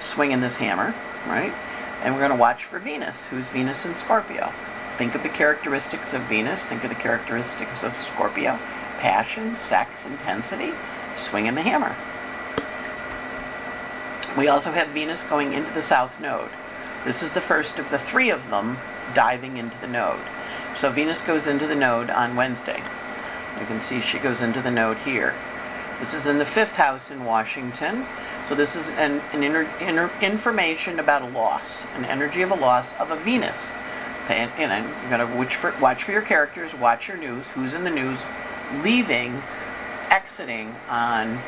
swinging 0.00 0.40
this 0.40 0.56
hammer, 0.56 0.94
right? 1.26 1.52
And 2.02 2.14
we're 2.14 2.20
going 2.20 2.30
to 2.30 2.36
watch 2.36 2.64
for 2.64 2.78
Venus. 2.78 3.26
Who's 3.26 3.48
Venus 3.48 3.84
in 3.84 3.96
Scorpio? 3.96 4.52
Think 4.96 5.14
of 5.14 5.22
the 5.22 5.28
characteristics 5.28 6.14
of 6.14 6.22
Venus. 6.22 6.64
Think 6.64 6.82
of 6.84 6.90
the 6.90 6.96
characteristics 6.96 7.84
of 7.84 7.96
Scorpio. 7.96 8.58
Passion, 8.98 9.56
sex, 9.56 10.06
intensity, 10.06 10.72
swinging 11.16 11.54
the 11.54 11.62
hammer. 11.62 11.94
We 14.36 14.48
also 14.48 14.72
have 14.72 14.88
Venus 14.88 15.22
going 15.24 15.52
into 15.52 15.72
the 15.72 15.82
south 15.82 16.20
node. 16.20 16.50
This 17.04 17.22
is 17.22 17.30
the 17.30 17.40
first 17.40 17.78
of 17.78 17.90
the 17.90 17.98
three 17.98 18.30
of 18.30 18.48
them 18.50 18.78
diving 19.14 19.56
into 19.56 19.78
the 19.80 19.86
node. 19.86 20.20
So 20.76 20.90
Venus 20.90 21.20
goes 21.22 21.46
into 21.46 21.66
the 21.66 21.74
node 21.76 22.10
on 22.10 22.36
Wednesday. 22.36 22.82
You 23.58 23.66
can 23.66 23.80
see 23.80 24.00
she 24.00 24.18
goes 24.18 24.42
into 24.42 24.62
the 24.62 24.70
node 24.70 24.98
here. 24.98 25.34
This 26.00 26.14
is 26.14 26.26
in 26.26 26.38
the 26.38 26.44
fifth 26.44 26.76
house 26.76 27.10
in 27.10 27.24
Washington. 27.24 28.06
So 28.48 28.54
this 28.54 28.76
is 28.76 28.88
an, 28.90 29.20
an 29.32 30.10
information 30.22 31.00
about 31.00 31.22
a 31.22 31.28
loss, 31.28 31.84
an 31.94 32.04
energy 32.04 32.42
of 32.42 32.50
a 32.50 32.54
loss 32.54 32.92
of 33.00 33.10
a 33.10 33.16
Venus. 33.16 33.70
And, 34.28 34.50
and 34.58 34.86
you're 35.02 35.18
going 35.18 35.28
to 35.28 35.36
watch 35.36 35.56
for, 35.56 35.74
watch 35.80 36.04
for 36.04 36.12
your 36.12 36.22
characters, 36.22 36.74
watch 36.74 37.08
your 37.08 37.16
news, 37.16 37.48
who's 37.48 37.74
in 37.74 37.82
the 37.82 37.90
news, 37.90 38.20
leaving, 38.82 39.42
exiting 40.10 40.74
on 40.88 41.40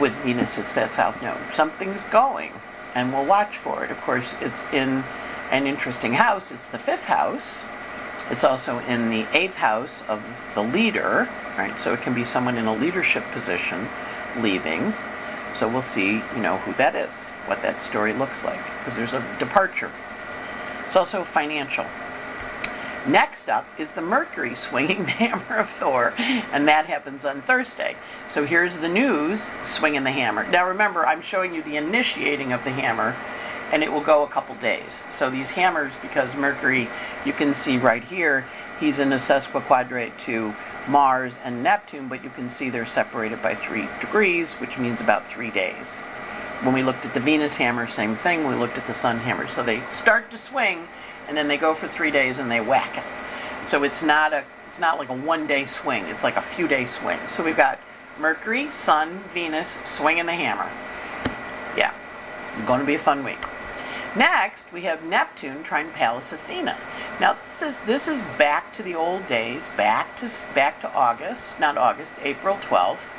with 0.00 0.12
Venus 0.22 0.54
hits 0.54 0.74
that 0.74 0.92
south 0.92 1.20
node. 1.22 1.38
Something's 1.52 2.04
going, 2.04 2.52
and 2.94 3.12
we'll 3.12 3.24
watch 3.24 3.58
for 3.58 3.84
it. 3.84 3.90
Of 3.90 4.00
course, 4.00 4.34
it's 4.40 4.64
in 4.72 5.04
an 5.50 5.66
interesting 5.66 6.12
house. 6.12 6.50
It's 6.50 6.68
the 6.68 6.78
fifth 6.78 7.04
house. 7.04 7.60
It's 8.30 8.44
also 8.44 8.78
in 8.80 9.10
the 9.10 9.26
eighth 9.36 9.56
house 9.56 10.02
of 10.08 10.22
the 10.54 10.62
leader, 10.62 11.28
right? 11.58 11.78
So 11.80 11.92
it 11.92 12.02
can 12.02 12.14
be 12.14 12.24
someone 12.24 12.56
in 12.56 12.66
a 12.66 12.74
leadership 12.74 13.24
position 13.32 13.88
leaving. 14.40 14.94
So 15.54 15.68
we'll 15.68 15.82
see, 15.82 16.14
you 16.14 16.40
know, 16.40 16.58
who 16.58 16.72
that 16.74 16.94
is, 16.94 17.26
what 17.46 17.62
that 17.62 17.80
story 17.80 18.12
looks 18.12 18.44
like, 18.44 18.64
because 18.78 18.96
there's 18.96 19.12
a 19.12 19.36
departure. 19.38 19.90
It's 20.86 20.96
also 20.96 21.22
financial. 21.22 21.86
Next 23.06 23.50
up 23.50 23.66
is 23.78 23.90
the 23.90 24.00
Mercury 24.00 24.54
swinging 24.54 25.04
the 25.04 25.10
hammer 25.10 25.56
of 25.56 25.68
Thor, 25.68 26.14
and 26.18 26.66
that 26.68 26.86
happens 26.86 27.24
on 27.24 27.42
Thursday. 27.42 27.96
So 28.28 28.46
here's 28.46 28.78
the 28.78 28.88
news 28.88 29.50
swinging 29.62 30.04
the 30.04 30.10
hammer. 30.10 30.46
Now 30.48 30.66
remember, 30.66 31.06
I'm 31.06 31.20
showing 31.20 31.54
you 31.54 31.62
the 31.62 31.76
initiating 31.76 32.52
of 32.52 32.64
the 32.64 32.70
hammer, 32.70 33.14
and 33.72 33.82
it 33.82 33.92
will 33.92 34.00
go 34.00 34.22
a 34.22 34.28
couple 34.28 34.54
days. 34.56 35.02
So 35.10 35.30
these 35.30 35.50
hammers, 35.50 35.94
because 36.02 36.34
Mercury, 36.34 36.88
you 37.24 37.32
can 37.32 37.54
see 37.54 37.78
right 37.78 38.04
here, 38.04 38.44
he's 38.80 38.98
in 38.98 39.12
a 39.12 39.16
sesquiquadrate 39.16 40.16
to 40.26 40.54
Mars 40.88 41.36
and 41.44 41.62
Neptune, 41.62 42.08
but 42.08 42.22
you 42.22 42.30
can 42.30 42.48
see 42.48 42.70
they're 42.70 42.86
separated 42.86 43.42
by 43.42 43.54
three 43.54 43.88
degrees, 44.00 44.54
which 44.54 44.78
means 44.78 45.00
about 45.00 45.28
three 45.28 45.50
days. 45.50 46.02
When 46.62 46.74
we 46.74 46.82
looked 46.82 47.04
at 47.04 47.14
the 47.14 47.20
Venus 47.20 47.56
hammer, 47.56 47.86
same 47.86 48.16
thing. 48.16 48.46
We 48.46 48.54
looked 48.54 48.78
at 48.78 48.86
the 48.86 48.94
Sun 48.94 49.18
hammer. 49.18 49.48
So 49.48 49.62
they 49.62 49.82
start 49.90 50.30
to 50.30 50.38
swing, 50.38 50.86
and 51.28 51.36
then 51.36 51.48
they 51.48 51.56
go 51.56 51.74
for 51.74 51.88
three 51.88 52.10
days 52.10 52.38
and 52.38 52.50
they 52.50 52.60
whack 52.60 52.96
it. 52.96 53.68
So 53.68 53.82
it's 53.82 54.02
not 54.02 54.32
a 54.32 54.44
it's 54.68 54.80
not 54.80 54.98
like 54.98 55.08
a 55.08 55.14
one 55.14 55.46
day 55.46 55.66
swing. 55.66 56.04
It's 56.06 56.24
like 56.24 56.36
a 56.36 56.42
few 56.42 56.66
day 56.66 56.84
swing. 56.84 57.18
So 57.28 57.44
we've 57.44 57.56
got 57.56 57.78
Mercury, 58.18 58.72
Sun, 58.72 59.22
Venus 59.32 59.76
swinging 59.84 60.26
the 60.26 60.32
hammer. 60.32 60.68
It's 62.54 62.62
going 62.62 62.80
to 62.80 62.86
be 62.86 62.94
a 62.94 62.98
fun 62.98 63.24
week. 63.24 63.38
Next, 64.14 64.72
we 64.72 64.82
have 64.82 65.02
Neptune 65.02 65.64
trining 65.64 65.92
Pallas 65.92 66.32
Athena. 66.32 66.78
Now 67.18 67.36
this 67.46 67.62
is 67.62 67.80
this 67.80 68.06
is 68.06 68.22
back 68.38 68.72
to 68.74 68.82
the 68.84 68.94
old 68.94 69.26
days, 69.26 69.68
back 69.76 70.16
to 70.18 70.30
back 70.54 70.80
to 70.82 70.92
August, 70.92 71.58
not 71.58 71.76
August, 71.76 72.14
April 72.22 72.56
12th, 72.58 73.10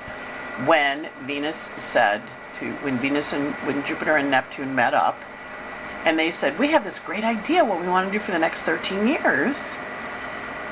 when 0.65 1.09
Venus 1.21 1.69
said 1.77 2.21
to 2.59 2.71
when 2.75 2.97
Venus 2.97 3.33
and 3.33 3.53
when 3.65 3.83
Jupiter 3.83 4.15
and 4.15 4.31
Neptune 4.31 4.73
met 4.73 4.93
up, 4.93 5.19
and 6.05 6.17
they 6.17 6.31
said, 6.31 6.57
"We 6.57 6.69
have 6.69 6.85
this 6.85 6.99
great 6.99 7.25
idea 7.25 7.65
what 7.65 7.81
we 7.81 7.89
want 7.89 8.07
to 8.07 8.13
do 8.13 8.19
for 8.19 8.31
the 8.31 8.39
next 8.39 8.61
13 8.61 9.05
years." 9.05 9.77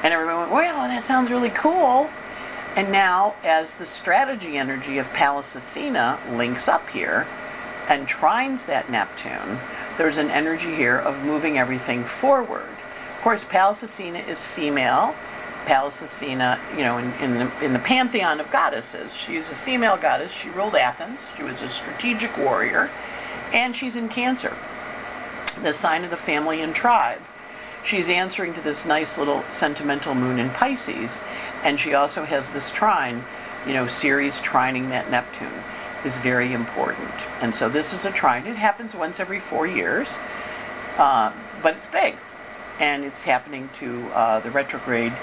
And 0.03 0.13
everyone 0.13 0.37
went, 0.37 0.51
"Well, 0.51 0.87
that 0.87 1.03
sounds 1.03 1.29
really 1.29 1.49
cool." 1.49 2.09
And 2.77 2.93
now, 2.93 3.35
as 3.43 3.73
the 3.73 3.85
strategy 3.85 4.57
energy 4.57 4.97
of 4.99 5.11
Pallas 5.11 5.53
Athena 5.53 6.17
links 6.31 6.69
up 6.69 6.89
here 6.89 7.27
and 7.87 8.07
trines 8.07 8.65
that 8.65 8.89
Neptune, 8.89 9.59
there's 9.97 10.17
an 10.17 10.29
energy 10.29 10.73
here 10.73 10.97
of 10.97 11.23
moving 11.23 11.57
everything 11.57 12.03
forward. 12.03 12.69
Of 13.17 13.21
course, 13.21 13.43
Pallas 13.43 13.83
Athena 13.83 14.19
is 14.19 14.45
female. 14.45 15.15
Pallas 15.65 16.01
Athena, 16.01 16.59
you 16.71 16.83
know, 16.83 16.97
in, 16.97 17.13
in, 17.13 17.33
the, 17.35 17.65
in 17.65 17.73
the 17.73 17.79
pantheon 17.79 18.39
of 18.39 18.51
goddesses, 18.51 19.13
she's 19.13 19.49
a 19.49 19.55
female 19.55 19.97
goddess. 19.97 20.31
She 20.31 20.49
ruled 20.49 20.75
Athens. 20.75 21.29
She 21.37 21.43
was 21.43 21.61
a 21.61 21.69
strategic 21.69 22.37
warrior, 22.37 22.89
and 23.53 23.73
she's 23.75 23.95
in 23.95 24.09
Cancer, 24.09 24.55
the 25.61 25.71
sign 25.71 26.03
of 26.03 26.09
the 26.09 26.17
family 26.17 26.61
and 26.61 26.75
tribe. 26.75 27.21
She's 27.83 28.09
answering 28.09 28.53
to 28.55 28.61
this 28.61 28.85
nice 28.85 29.17
little 29.17 29.43
sentimental 29.51 30.15
moon 30.15 30.39
in 30.39 30.49
Pisces, 30.49 31.19
and 31.63 31.79
she 31.79 31.93
also 31.93 32.23
has 32.25 32.49
this 32.51 32.69
trine, 32.71 33.23
you 33.67 33.73
know, 33.73 33.87
Ceres 33.87 34.39
trining 34.39 34.89
that 34.89 35.11
Neptune. 35.11 35.63
Is 36.05 36.17
very 36.19 36.53
important. 36.53 37.11
And 37.41 37.55
so 37.55 37.69
this 37.69 37.93
is 37.93 38.05
a 38.05 38.11
trine. 38.11 38.45
It 38.45 38.55
happens 38.55 38.95
once 38.95 39.19
every 39.19 39.39
four 39.39 39.67
years, 39.67 40.17
uh, 40.97 41.31
but 41.61 41.75
it's 41.75 41.87
big. 41.87 42.15
And 42.79 43.05
it's 43.05 43.21
happening 43.21 43.69
to 43.79 44.07
uh, 44.09 44.39
the 44.39 44.51
retrograde 44.51 45.13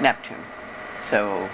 Neptune. 0.00 0.42
So 1.00 1.48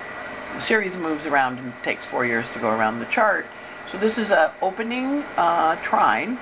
Ceres 0.59 0.97
moves 0.97 1.27
around 1.27 1.59
and 1.59 1.73
takes 1.83 2.05
four 2.05 2.25
years 2.25 2.51
to 2.53 2.59
go 2.59 2.71
around 2.71 2.99
the 3.01 3.07
chart. 3.07 3.47
So 3.89 3.99
this 3.99 4.19
is 4.19 4.31
an 4.31 4.51
opening 4.63 5.23
uh, 5.37 5.77
trine, 5.77 6.39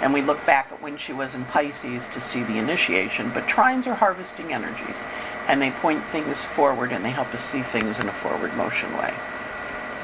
and 0.00 0.12
we 0.12 0.22
look 0.22 0.44
back 0.46 0.70
at 0.70 0.80
when 0.80 0.96
she 0.96 1.12
was 1.12 1.34
in 1.34 1.44
Pisces 1.46 2.06
to 2.08 2.20
see 2.20 2.42
the 2.44 2.58
initiation. 2.58 3.30
But 3.34 3.46
trines 3.46 3.86
are 3.86 3.94
harvesting 3.94 4.52
energies, 4.52 5.02
and 5.48 5.60
they 5.60 5.70
point 5.72 6.04
things 6.06 6.44
forward 6.44 6.92
and 6.92 7.04
they 7.04 7.10
help 7.10 7.34
us 7.34 7.42
see 7.42 7.62
things 7.62 7.98
in 7.98 8.08
a 8.08 8.12
forward 8.12 8.54
motion 8.56 8.92
way. 8.96 9.12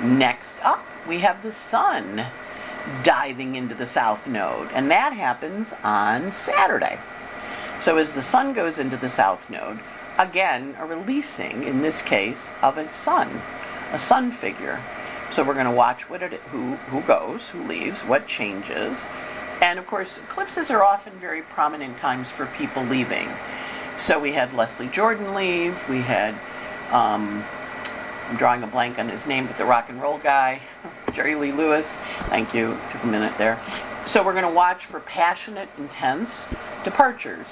Next 0.03 0.59
up, 0.65 0.85
we 1.07 1.19
have 1.21 1.43
the 1.43 1.53
sun 1.53 2.27
diving 3.03 3.57
into 3.57 3.75
the 3.75 3.87
south 3.87 4.27
node, 4.27 4.71
and 4.73 4.91
that 4.91 5.13
happens 5.13 5.73
on 5.83 6.33
Saturday. 6.33 6.99
So 7.81 7.97
as 7.97 8.13
the 8.13 8.23
sun 8.23 8.53
goes 8.53 8.79
into 8.79 8.97
the 8.97 9.09
south 9.09 9.49
node, 9.49 9.81
again, 10.19 10.77
a 10.79 10.87
releasing, 10.87 11.65
in 11.65 11.81
this 11.81 12.03
case, 12.03 12.51
of 12.63 12.79
a 12.79 12.91
sun, 12.91 13.41
a 13.93 13.99
sun 13.99 14.31
figure. 14.31 14.83
So 15.33 15.45
we're 15.45 15.55
going 15.55 15.67
to 15.67 15.73
watch 15.73 16.11
what 16.11 16.23
it, 16.23 16.33
who, 16.51 16.75
who 16.91 17.01
goes, 17.03 17.49
who 17.49 17.67
leaves, 17.67 18.03
what 18.03 18.27
changes. 18.27 19.05
And 19.61 19.79
of 19.79 19.87
course, 19.87 20.19
eclipses 20.19 20.71
are 20.71 20.83
often 20.83 21.13
very 21.19 21.43
prominent 21.43 21.97
times 21.99 22.31
for 22.31 22.47
people 22.47 22.83
leaving. 22.85 23.29
So 23.99 24.19
we 24.19 24.33
had 24.33 24.53
Leslie 24.55 24.89
Jordan 24.89 25.35
leave, 25.35 25.87
we 25.89 26.01
had, 26.01 26.35
um, 26.91 27.45
I'm 28.31 28.37
drawing 28.37 28.63
a 28.63 28.67
blank 28.69 29.01
on 29.01 29.09
his 29.09 29.27
name, 29.27 29.49
but 29.49 29.59
the 29.59 29.65
rock 29.65 29.89
and 29.89 30.01
roll 30.01 30.19
guy, 30.19 30.61
Jerry 31.13 31.35
Lee 31.35 31.51
Lewis. 31.51 31.97
Thank 32.27 32.55
you, 32.55 32.79
took 32.89 33.03
a 33.03 33.07
minute 33.09 33.37
there. 33.39 33.61
So 34.07 34.25
we're 34.25 34.35
going 34.35 34.45
to 34.45 34.55
watch 34.55 34.87
for 34.87 35.01
passionate, 35.01 35.69
intense 35.79 36.47
departures 36.85 37.49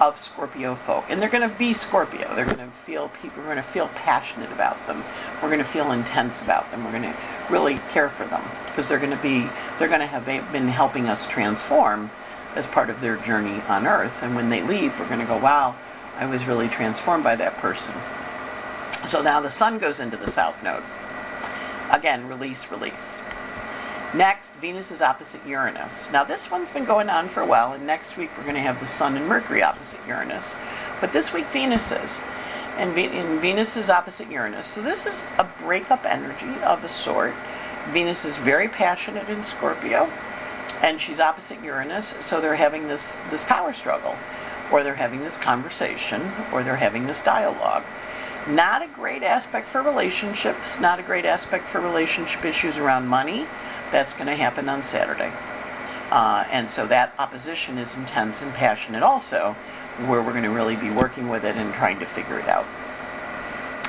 of 0.00 0.18
Scorpio 0.18 0.74
folk. 0.74 1.04
And 1.08 1.22
they're 1.22 1.28
going 1.28 1.48
to 1.48 1.54
be 1.56 1.72
Scorpio. 1.72 2.34
They're 2.34 2.44
going 2.44 2.58
to 2.58 2.70
feel 2.84 3.08
people, 3.22 3.38
we're 3.38 3.44
going 3.44 3.56
to 3.56 3.62
feel 3.62 3.86
passionate 3.94 4.50
about 4.50 4.84
them. 4.88 5.04
We're 5.40 5.48
going 5.48 5.60
to 5.60 5.64
feel 5.64 5.92
intense 5.92 6.42
about 6.42 6.68
them. 6.72 6.84
We're 6.84 6.90
going 6.90 7.04
to 7.04 7.16
really 7.48 7.78
care 7.90 8.10
for 8.10 8.26
them 8.26 8.42
because 8.66 8.88
they're 8.88 8.98
going 8.98 9.16
to 9.16 9.22
be, 9.22 9.48
they're 9.78 9.86
going 9.86 10.00
to 10.00 10.08
have 10.08 10.26
been 10.26 10.66
helping 10.66 11.08
us 11.08 11.24
transform 11.26 12.10
as 12.56 12.66
part 12.66 12.90
of 12.90 13.00
their 13.00 13.16
journey 13.18 13.62
on 13.68 13.86
earth. 13.86 14.24
And 14.24 14.34
when 14.34 14.48
they 14.48 14.62
leave, 14.64 14.98
we're 14.98 15.06
going 15.06 15.20
to 15.20 15.26
go, 15.26 15.38
wow, 15.38 15.76
I 16.16 16.26
was 16.26 16.46
really 16.46 16.68
transformed 16.68 17.22
by 17.22 17.36
that 17.36 17.58
person. 17.58 17.94
So 19.08 19.22
now 19.22 19.40
the 19.40 19.50
sun 19.50 19.78
goes 19.78 20.00
into 20.00 20.16
the 20.16 20.30
south 20.30 20.62
node. 20.62 20.82
Again, 21.90 22.28
release, 22.28 22.70
release. 22.70 23.22
Next, 24.14 24.54
Venus 24.56 24.90
is 24.90 25.02
opposite 25.02 25.44
Uranus. 25.46 26.08
Now, 26.10 26.24
this 26.24 26.50
one's 26.50 26.70
been 26.70 26.84
going 26.84 27.10
on 27.10 27.28
for 27.28 27.42
a 27.42 27.46
while, 27.46 27.72
and 27.72 27.86
next 27.86 28.16
week 28.16 28.30
we're 28.36 28.44
going 28.44 28.54
to 28.54 28.60
have 28.60 28.80
the 28.80 28.86
Sun 28.86 29.16
and 29.16 29.26
Mercury 29.26 29.62
opposite 29.62 29.98
Uranus. 30.06 30.54
But 31.00 31.12
this 31.12 31.32
week, 31.32 31.46
Venus 31.48 31.92
is. 31.92 32.20
And, 32.76 32.94
Venus 32.94 33.76
is 33.76 33.90
opposite 33.90 34.30
Uranus. 34.30 34.66
So, 34.66 34.80
this 34.80 35.06
is 35.06 35.22
a 35.38 35.44
breakup 35.58 36.06
energy 36.06 36.60
of 36.62 36.82
a 36.82 36.88
sort. 36.88 37.34
Venus 37.90 38.24
is 38.24 38.38
very 38.38 38.68
passionate 38.68 39.28
in 39.28 39.44
Scorpio, 39.44 40.10
and 40.82 41.00
she's 41.00 41.20
opposite 41.20 41.62
Uranus, 41.62 42.14
so 42.20 42.40
they're 42.40 42.56
having 42.56 42.88
this, 42.88 43.14
this 43.30 43.42
power 43.44 43.72
struggle, 43.72 44.16
or 44.72 44.82
they're 44.82 44.94
having 44.94 45.20
this 45.20 45.36
conversation, 45.36 46.32
or 46.52 46.62
they're 46.62 46.76
having 46.76 47.06
this 47.06 47.22
dialogue. 47.22 47.84
Not 48.48 48.82
a 48.82 48.86
great 48.86 49.24
aspect 49.24 49.68
for 49.68 49.82
relationships, 49.82 50.78
not 50.78 51.00
a 51.00 51.02
great 51.02 51.24
aspect 51.24 51.68
for 51.68 51.80
relationship 51.80 52.44
issues 52.44 52.78
around 52.78 53.08
money 53.08 53.46
that's 53.90 54.12
going 54.12 54.26
to 54.26 54.36
happen 54.36 54.68
on 54.68 54.84
Saturday. 54.84 55.32
Uh, 56.12 56.44
and 56.50 56.70
so 56.70 56.86
that 56.86 57.12
opposition 57.18 57.76
is 57.76 57.96
intense 57.96 58.42
and 58.42 58.54
passionate 58.54 59.02
also, 59.02 59.56
where 60.06 60.22
we're 60.22 60.30
going 60.30 60.44
to 60.44 60.50
really 60.50 60.76
be 60.76 60.90
working 60.90 61.28
with 61.28 61.44
it 61.44 61.56
and 61.56 61.74
trying 61.74 61.98
to 61.98 62.06
figure 62.06 62.38
it 62.38 62.48
out. 62.48 62.66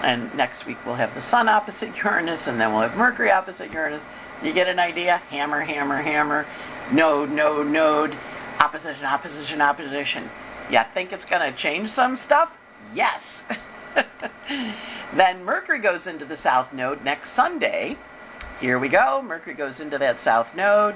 And 0.03 0.33
next 0.35 0.65
week 0.65 0.83
we'll 0.85 0.95
have 0.95 1.13
the 1.13 1.21
Sun 1.21 1.47
opposite 1.49 1.95
Uranus, 2.03 2.47
and 2.47 2.59
then 2.59 2.71
we'll 2.71 2.81
have 2.81 2.97
Mercury 2.97 3.29
opposite 3.29 3.71
Uranus. 3.71 4.03
You 4.43 4.53
get 4.53 4.67
an 4.67 4.79
idea? 4.79 5.17
Hammer, 5.29 5.61
hammer, 5.61 6.01
hammer. 6.01 6.47
Node, 6.91 7.29
node, 7.29 7.67
node. 7.67 8.17
Opposition, 8.59 9.05
opposition, 9.05 9.61
opposition. 9.61 10.29
You 10.71 10.81
think 10.93 11.13
it's 11.13 11.25
going 11.25 11.41
to 11.41 11.55
change 11.55 11.89
some 11.89 12.15
stuff? 12.15 12.57
Yes. 12.95 13.43
then 15.13 15.43
Mercury 15.43 15.79
goes 15.79 16.07
into 16.07 16.25
the 16.25 16.36
South 16.36 16.73
Node 16.73 17.03
next 17.03 17.31
Sunday 17.31 17.97
here 18.60 18.79
we 18.79 18.89
go. 18.89 19.21
Mercury 19.21 19.53
goes 19.53 19.79
into 19.79 19.99
that 19.99 20.19
south 20.19 20.55
node 20.55 20.95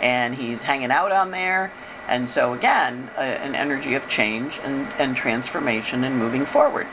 and 0.00 0.34
he's 0.34 0.62
hanging 0.62 0.92
out 0.92 1.10
on 1.10 1.32
there. 1.32 1.72
And 2.06 2.30
so, 2.30 2.54
again, 2.54 3.10
a, 3.16 3.20
an 3.20 3.54
energy 3.54 3.94
of 3.94 4.08
change 4.08 4.60
and, 4.62 4.86
and 4.98 5.16
transformation 5.16 6.04
and 6.04 6.16
moving 6.16 6.44
forward. 6.44 6.86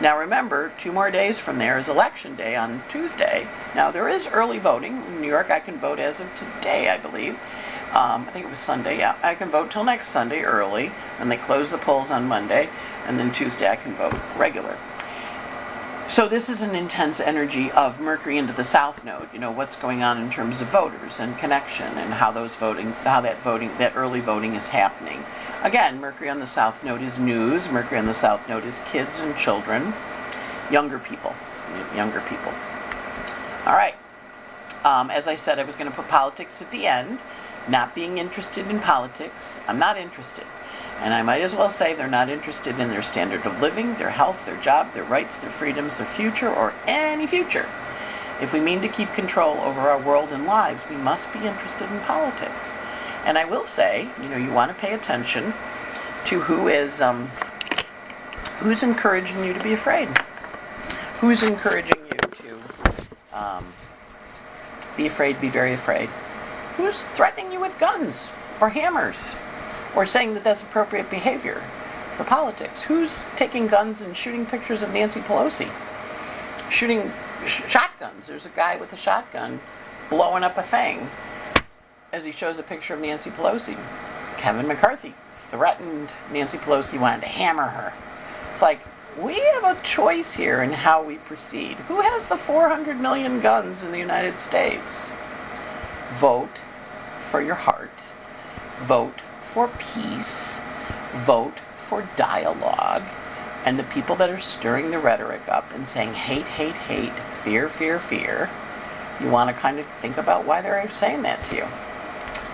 Now, 0.00 0.18
remember, 0.18 0.72
two 0.78 0.92
more 0.92 1.10
days 1.10 1.40
from 1.40 1.58
there 1.58 1.78
is 1.78 1.88
election 1.88 2.34
day 2.36 2.56
on 2.56 2.82
Tuesday. 2.88 3.46
Now, 3.74 3.90
there 3.90 4.08
is 4.08 4.26
early 4.28 4.58
voting. 4.58 5.02
In 5.06 5.20
New 5.20 5.28
York, 5.28 5.50
I 5.50 5.60
can 5.60 5.78
vote 5.78 5.98
as 5.98 6.20
of 6.20 6.28
today, 6.38 6.88
I 6.88 6.98
believe. 6.98 7.34
Um, 7.92 8.26
I 8.26 8.30
think 8.32 8.46
it 8.46 8.50
was 8.50 8.58
Sunday, 8.58 8.98
yeah. 8.98 9.16
I 9.22 9.34
can 9.34 9.50
vote 9.50 9.70
till 9.70 9.84
next 9.84 10.08
Sunday 10.08 10.42
early, 10.42 10.92
and 11.18 11.30
they 11.30 11.36
close 11.36 11.70
the 11.70 11.78
polls 11.78 12.10
on 12.10 12.26
Monday, 12.26 12.68
and 13.06 13.18
then 13.18 13.32
Tuesday 13.32 13.68
I 13.68 13.76
can 13.76 13.94
vote 13.96 14.14
regular. 14.36 14.76
So 16.08 16.26
this 16.26 16.48
is 16.48 16.62
an 16.62 16.74
intense 16.74 17.20
energy 17.20 17.70
of 17.72 18.00
Mercury 18.00 18.38
into 18.38 18.54
the 18.54 18.64
South 18.64 19.04
Node. 19.04 19.28
You 19.30 19.38
know 19.38 19.50
what's 19.50 19.76
going 19.76 20.02
on 20.02 20.16
in 20.16 20.30
terms 20.30 20.62
of 20.62 20.68
voters 20.68 21.20
and 21.20 21.36
connection, 21.36 21.86
and 21.98 22.14
how 22.14 22.32
those 22.32 22.54
voting, 22.54 22.92
how 22.92 23.20
that 23.20 23.38
voting, 23.42 23.76
that 23.76 23.94
early 23.94 24.20
voting 24.20 24.54
is 24.54 24.66
happening. 24.68 25.22
Again, 25.62 26.00
Mercury 26.00 26.30
on 26.30 26.40
the 26.40 26.46
South 26.46 26.82
Node 26.82 27.02
is 27.02 27.18
news. 27.18 27.68
Mercury 27.68 27.98
on 27.98 28.06
the 28.06 28.14
South 28.14 28.48
Node 28.48 28.64
is 28.64 28.80
kids 28.86 29.20
and 29.20 29.36
children, 29.36 29.92
younger 30.70 30.98
people, 30.98 31.34
younger 31.94 32.22
people. 32.22 32.54
All 33.66 33.76
right. 33.76 33.94
Um, 34.84 35.10
as 35.10 35.28
I 35.28 35.36
said, 35.36 35.58
I 35.58 35.64
was 35.64 35.74
going 35.74 35.90
to 35.90 35.96
put 35.96 36.08
politics 36.08 36.62
at 36.62 36.70
the 36.70 36.86
end. 36.86 37.18
Not 37.68 37.94
being 37.94 38.16
interested 38.16 38.66
in 38.70 38.80
politics, 38.80 39.60
I'm 39.68 39.78
not 39.78 39.98
interested. 39.98 40.46
And 41.00 41.14
I 41.14 41.22
might 41.22 41.42
as 41.42 41.54
well 41.54 41.70
say 41.70 41.94
they're 41.94 42.08
not 42.08 42.28
interested 42.28 42.80
in 42.80 42.88
their 42.88 43.02
standard 43.02 43.46
of 43.46 43.62
living, 43.62 43.94
their 43.94 44.10
health, 44.10 44.44
their 44.44 44.56
job, 44.56 44.92
their 44.94 45.04
rights, 45.04 45.38
their 45.38 45.50
freedoms, 45.50 45.98
their 45.98 46.06
future, 46.06 46.52
or 46.52 46.74
any 46.86 47.26
future. 47.26 47.68
If 48.40 48.52
we 48.52 48.60
mean 48.60 48.82
to 48.82 48.88
keep 48.88 49.12
control 49.14 49.58
over 49.58 49.80
our 49.80 50.00
world 50.00 50.32
and 50.32 50.44
lives, 50.44 50.84
we 50.90 50.96
must 50.96 51.32
be 51.32 51.38
interested 51.40 51.90
in 51.90 52.00
politics. 52.00 52.74
And 53.24 53.38
I 53.38 53.44
will 53.44 53.64
say, 53.64 54.08
you 54.20 54.28
know, 54.28 54.36
you 54.36 54.52
want 54.52 54.70
to 54.70 54.80
pay 54.80 54.94
attention 54.94 55.54
to 56.26 56.40
who 56.40 56.66
is 56.68 57.00
um, 57.00 57.28
who's 58.58 58.82
encouraging 58.82 59.44
you 59.44 59.52
to 59.52 59.62
be 59.62 59.72
afraid, 59.72 60.08
who's 61.20 61.42
encouraging 61.44 62.00
you 62.06 62.18
to 62.18 62.60
um, 63.32 63.72
be 64.96 65.06
afraid, 65.06 65.40
be 65.40 65.48
very 65.48 65.72
afraid, 65.72 66.08
who's 66.76 67.04
threatening 67.14 67.52
you 67.52 67.60
with 67.60 67.78
guns 67.78 68.28
or 68.60 68.68
hammers 68.68 69.36
or 69.98 70.06
saying 70.06 70.32
that 70.32 70.44
that's 70.44 70.62
appropriate 70.62 71.10
behavior 71.10 71.60
for 72.14 72.22
politics. 72.22 72.82
Who's 72.82 73.20
taking 73.34 73.66
guns 73.66 74.00
and 74.00 74.16
shooting 74.16 74.46
pictures 74.46 74.84
of 74.84 74.92
Nancy 74.92 75.18
Pelosi? 75.18 75.68
Shooting 76.70 77.12
sh- 77.44 77.62
shotguns. 77.66 78.28
There's 78.28 78.46
a 78.46 78.50
guy 78.50 78.76
with 78.76 78.92
a 78.92 78.96
shotgun 78.96 79.60
blowing 80.08 80.44
up 80.44 80.56
a 80.56 80.62
thing 80.62 81.10
as 82.12 82.24
he 82.24 82.30
shows 82.30 82.60
a 82.60 82.62
picture 82.62 82.94
of 82.94 83.00
Nancy 83.00 83.30
Pelosi. 83.30 83.76
Kevin 84.36 84.68
McCarthy 84.68 85.14
threatened 85.50 86.10
Nancy 86.32 86.58
Pelosi, 86.58 86.96
wanted 86.96 87.22
to 87.22 87.26
hammer 87.26 87.66
her. 87.66 87.92
It's 88.52 88.62
like, 88.62 88.78
we 89.20 89.40
have 89.40 89.64
a 89.64 89.82
choice 89.82 90.32
here 90.32 90.62
in 90.62 90.72
how 90.72 91.02
we 91.02 91.16
proceed. 91.16 91.74
Who 91.88 92.00
has 92.00 92.24
the 92.26 92.36
400 92.36 93.00
million 93.00 93.40
guns 93.40 93.82
in 93.82 93.90
the 93.90 93.98
United 93.98 94.38
States? 94.38 95.10
Vote 96.20 96.60
for 97.32 97.42
your 97.42 97.56
heart. 97.56 97.90
Vote 98.82 99.20
for 99.58 99.66
peace, 99.78 100.60
vote 101.26 101.54
for 101.88 102.08
dialogue, 102.16 103.02
and 103.64 103.76
the 103.76 103.82
people 103.82 104.14
that 104.14 104.30
are 104.30 104.38
stirring 104.38 104.92
the 104.92 104.98
rhetoric 105.00 105.40
up 105.48 105.68
and 105.74 105.88
saying 105.88 106.14
hate, 106.14 106.44
hate, 106.44 106.76
hate, 106.76 107.12
fear, 107.42 107.68
fear, 107.68 107.98
fear, 107.98 108.48
you 109.20 109.28
want 109.28 109.50
to 109.50 109.60
kind 109.60 109.80
of 109.80 109.86
think 109.94 110.16
about 110.16 110.46
why 110.46 110.62
they're 110.62 110.88
saying 110.90 111.22
that 111.22 111.42
to 111.46 111.56
you. 111.56 111.66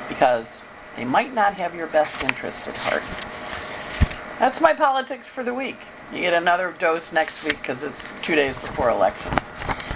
Because 0.09 0.62
they 0.97 1.05
might 1.05 1.35
not 1.35 1.53
have 1.53 1.75
your 1.75 1.88
best 1.88 2.23
interest 2.23 2.67
at 2.67 2.75
heart. 2.75 3.03
That's 4.38 4.62
my 4.62 4.73
politics 4.73 5.29
for 5.29 5.45
the 5.45 5.53
week. 5.53 5.77
You 6.11 6.21
get 6.21 6.33
another 6.33 6.75
dose 6.79 7.12
next 7.12 7.45
week 7.45 7.59
because 7.59 7.83
it's 7.83 8.03
two 8.23 8.35
days 8.35 8.55
before 8.55 8.88
election. 8.88 9.31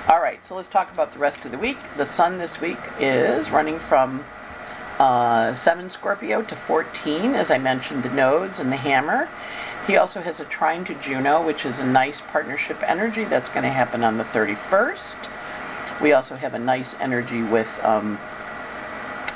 All 0.09 0.21
right, 0.21 0.45
so 0.45 0.55
let's 0.55 0.69
talk 0.69 0.93
about 0.93 1.13
the 1.15 1.19
rest 1.19 1.47
of 1.47 1.53
the 1.53 1.59
week. 1.59 1.79
The 1.97 2.05
sun 2.05 2.37
this 2.37 2.61
week 2.61 2.77
is 3.01 3.51
running 3.51 3.79
from 3.79 4.27
uh, 4.99 5.55
7 5.55 5.91
Scorpio 5.91 6.43
to 6.43 6.57
14, 6.57 7.35
as 7.35 7.51
I 7.51 7.59
mentioned, 7.59 8.03
the 8.03 8.11
nodes 8.11 8.59
and 8.59 8.73
the 8.73 8.77
hammer. 8.77 9.29
He 9.87 9.97
also 9.97 10.21
has 10.21 10.41
a 10.41 10.45
trine 10.45 10.85
to 10.87 10.95
Juno, 10.95 11.45
which 11.45 11.65
is 11.65 11.79
a 11.79 11.87
nice 11.87 12.21
partnership 12.21 12.83
energy 12.83 13.25
that's 13.25 13.49
going 13.49 13.63
to 13.63 13.71
happen 13.71 14.05
on 14.05 14.19
the 14.19 14.25
31st. 14.25 15.17
We 16.03 16.13
also 16.13 16.37
have 16.37 16.55
a 16.55 16.59
nice 16.59 16.95
energy 17.01 17.43
with 17.43 17.69
um, 17.83 18.19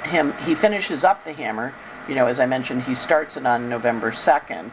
him. 0.05 0.35
He 0.45 0.55
finishes 0.55 1.05
up 1.05 1.25
the 1.25 1.33
hammer. 1.33 1.75
You 2.09 2.15
know, 2.15 2.27
as 2.27 2.41
I 2.41 2.47
mentioned, 2.47 2.83
he 2.83 2.95
starts 2.95 3.37
it 3.37 3.47
on 3.47 3.69
November 3.69 4.11
2nd. 4.11 4.71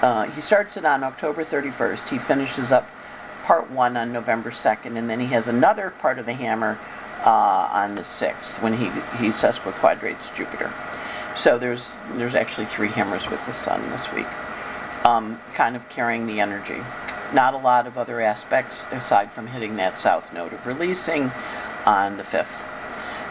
Uh, 0.00 0.24
he 0.30 0.40
starts 0.40 0.76
it 0.76 0.84
on 0.84 1.04
October 1.04 1.44
31st. 1.44 2.08
He 2.08 2.18
finishes 2.18 2.72
up 2.72 2.88
part 3.44 3.70
one 3.70 3.96
on 3.96 4.12
November 4.12 4.50
2nd, 4.50 4.96
and 4.96 5.08
then 5.08 5.20
he 5.20 5.26
has 5.26 5.48
another 5.48 5.90
part 5.90 6.18
of 6.18 6.26
the 6.26 6.32
hammer 6.32 6.78
uh, 7.24 7.68
on 7.72 7.94
the 7.94 8.02
6th 8.02 8.62
when 8.62 8.72
he, 8.74 8.86
he 9.18 9.30
sesquiquadrates 9.32 10.34
Jupiter. 10.34 10.72
So 11.36 11.58
there's 11.58 11.86
there's 12.16 12.34
actually 12.34 12.66
three 12.66 12.88
hammers 12.88 13.28
with 13.30 13.44
the 13.46 13.52
sun 13.52 13.88
this 13.90 14.12
week, 14.12 14.26
um, 15.06 15.40
kind 15.54 15.76
of 15.76 15.88
carrying 15.88 16.26
the 16.26 16.40
energy. 16.40 16.80
Not 17.32 17.54
a 17.54 17.58
lot 17.58 17.86
of 17.86 17.96
other 17.96 18.20
aspects 18.20 18.84
aside 18.90 19.32
from 19.32 19.46
hitting 19.46 19.76
that 19.76 19.98
south 19.98 20.32
node 20.34 20.52
of 20.52 20.66
releasing 20.66 21.30
on 21.86 22.18
the 22.18 22.22
5th. 22.22 22.62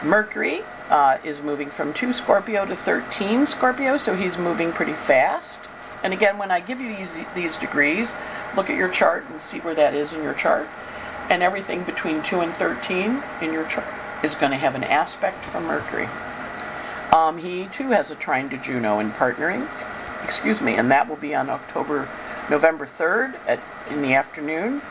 Mercury 0.03 0.63
uh, 0.89 1.19
is 1.23 1.41
moving 1.41 1.69
from 1.69 1.93
2 1.93 2.11
Scorpio 2.11 2.65
to 2.65 2.75
13 2.75 3.45
Scorpio, 3.45 3.97
so 3.97 4.15
he's 4.15 4.37
moving 4.37 4.71
pretty 4.71 4.93
fast. 4.93 5.59
And 6.03 6.11
again, 6.11 6.39
when 6.39 6.49
I 6.49 6.59
give 6.59 6.81
you 6.81 6.95
these, 6.95 7.09
these 7.35 7.55
degrees, 7.57 8.09
look 8.55 8.71
at 8.71 8.77
your 8.77 8.89
chart 8.89 9.25
and 9.29 9.39
see 9.39 9.59
where 9.59 9.75
that 9.75 9.93
is 9.93 10.13
in 10.13 10.23
your 10.23 10.33
chart. 10.33 10.67
And 11.29 11.41
everything 11.41 11.83
between 11.83 12.21
2 12.23 12.41
and 12.41 12.53
13 12.53 13.23
in 13.41 13.53
your 13.53 13.65
chart 13.65 13.87
is 14.23 14.35
going 14.35 14.51
to 14.51 14.57
have 14.57 14.75
an 14.75 14.83
aspect 14.83 15.43
from 15.45 15.65
Mercury. 15.65 16.07
Um, 17.11 17.37
he 17.37 17.67
too 17.67 17.89
has 17.89 18.11
a 18.11 18.15
trine 18.15 18.49
to 18.49 18.57
Juno 18.57 18.99
in 18.99 19.11
partnering, 19.11 19.69
excuse 20.23 20.61
me, 20.61 20.75
and 20.75 20.89
that 20.91 21.09
will 21.09 21.17
be 21.17 21.35
on 21.35 21.49
October, 21.49 22.07
November 22.49 22.87
3rd 22.87 23.37
at, 23.47 23.59
in 23.89 24.01
the 24.01 24.13
afternoon. 24.13 24.81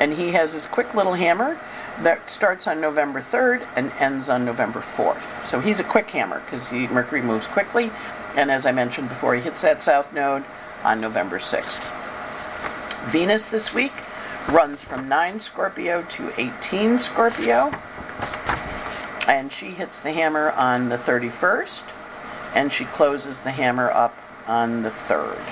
And 0.00 0.12
he 0.12 0.32
has 0.32 0.52
his 0.52 0.66
quick 0.66 0.94
little 0.94 1.14
hammer 1.14 1.58
that 2.02 2.30
starts 2.30 2.66
on 2.66 2.80
November 2.80 3.20
3rd 3.22 3.66
and 3.76 3.90
ends 3.98 4.28
on 4.28 4.44
November 4.44 4.80
4th. 4.80 5.48
So 5.48 5.60
he's 5.60 5.80
a 5.80 5.84
quick 5.84 6.10
hammer 6.10 6.40
because 6.40 6.70
Mercury 6.70 7.22
moves 7.22 7.46
quickly. 7.46 7.90
And 8.34 8.50
as 8.50 8.66
I 8.66 8.72
mentioned 8.72 9.08
before, 9.08 9.34
he 9.34 9.40
hits 9.40 9.62
that 9.62 9.80
south 9.80 10.12
node 10.12 10.44
on 10.84 11.00
November 11.00 11.38
6th. 11.38 11.82
Venus 13.10 13.48
this 13.48 13.72
week 13.72 13.92
runs 14.48 14.82
from 14.82 15.08
9 15.08 15.40
Scorpio 15.40 16.02
to 16.02 16.40
18 16.40 16.98
Scorpio 16.98 17.72
and 19.26 19.52
she 19.52 19.66
hits 19.66 20.00
the 20.00 20.12
hammer 20.12 20.50
on 20.52 20.88
the 20.88 20.96
31st 20.96 21.82
and 22.54 22.72
she 22.72 22.84
closes 22.86 23.40
the 23.40 23.50
hammer 23.50 23.90
up 23.90 24.16
on 24.46 24.82
the 24.82 24.90
3rd. 24.90 25.42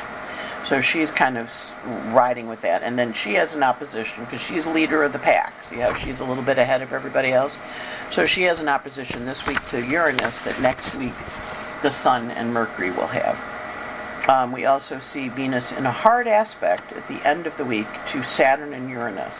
So 0.67 0.81
she's 0.81 1.11
kind 1.11 1.37
of 1.37 1.51
riding 2.15 2.49
with 2.49 2.63
that. 2.63 2.83
And 2.83 2.99
then 2.99 3.13
she 3.13 3.35
has 3.35 3.55
an 3.55 3.63
opposition 3.63 4.25
because 4.25 4.41
she's 4.41 4.65
leader 4.65 5.03
of 5.03 5.13
the 5.13 5.19
pack. 5.19 5.53
See 5.69 5.77
how 5.77 5.93
she's 5.95 6.21
a 6.21 6.25
little 6.25 6.43
bit 6.43 6.59
ahead 6.59 6.81
of 6.81 6.93
everybody 6.93 7.33
else? 7.33 7.53
So 8.11 8.25
she 8.25 8.43
has 8.43 8.61
an 8.61 8.69
opposition 8.69 9.27
this 9.27 9.47
week 9.47 9.59
to 9.71 9.85
Uranus 9.85 10.41
that 10.43 10.59
next 10.61 10.95
week 10.95 11.13
the 11.83 11.91
Sun 11.91 12.31
and 12.31 12.55
Mercury 12.55 12.91
will 12.91 13.09
have. 13.09 13.54
Um, 14.29 14.53
we 14.53 14.65
also 14.65 15.01
see 15.01 15.29
Venus 15.29 15.71
in 15.73 15.85
a 15.85 15.93
hard 15.93 16.27
aspect 16.27 16.93
at 16.93 17.07
the 17.09 17.27
end 17.27 17.47
of 17.47 17.57
the 17.59 17.65
week 17.65 17.87
to 18.13 18.23
Saturn 18.23 18.73
and 18.73 18.89
Uranus. 18.89 19.35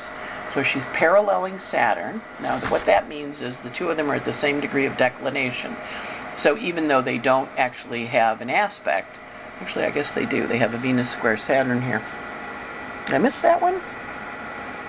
So 0.53 0.63
she's 0.63 0.85
paralleling 0.93 1.59
Saturn. 1.59 2.23
Now, 2.41 2.61
what 2.69 2.85
that 2.85 3.09
means 3.09 3.41
is 3.41 3.61
the 3.61 3.71
two 3.71 3.91
of 3.91 3.97
them 3.97 4.11
are 4.11 4.15
at 4.15 4.25
the 4.25 4.33
same 4.33 4.61
degree 4.61 4.87
of 4.87 4.97
declination. 4.97 5.77
So 6.37 6.59
even 6.59 6.89
though 6.89 7.03
they 7.03 7.19
don't 7.19 7.49
actually 7.57 8.07
have 8.07 8.41
an 8.41 8.51
aspect, 8.51 9.17
actually, 9.61 9.85
I 9.85 9.91
guess 9.91 10.13
they 10.13 10.27
do. 10.27 10.47
They 10.47 10.59
have 10.59 10.75
a 10.75 10.79
Venus 10.79 11.11
square 11.11 11.37
Saturn 11.37 11.83
here. 11.83 12.03
Did 13.07 13.15
I 13.15 13.19
miss 13.19 13.41
that 13.41 13.63
one? 13.63 13.81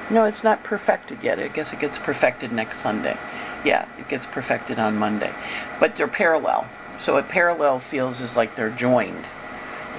No, 0.10 0.26
it's 0.26 0.44
not 0.44 0.64
perfected 0.64 1.24
yet. 1.24 1.40
I 1.40 1.48
guess 1.48 1.74
it 1.74 1.80
gets 1.80 1.98
perfected 1.98 2.52
next 2.52 2.80
Sunday. 2.80 3.18
Yeah, 3.64 3.88
it 3.98 4.08
gets 4.08 4.26
perfected 4.26 4.78
on 4.78 4.98
Monday. 4.98 5.34
But 5.80 5.96
they're 5.96 6.08
parallel. 6.08 6.68
So 7.00 7.18
a 7.18 7.24
parallel 7.24 7.80
feels 7.80 8.22
as 8.22 8.36
like 8.36 8.56
they're 8.56 8.70
joined, 8.70 9.26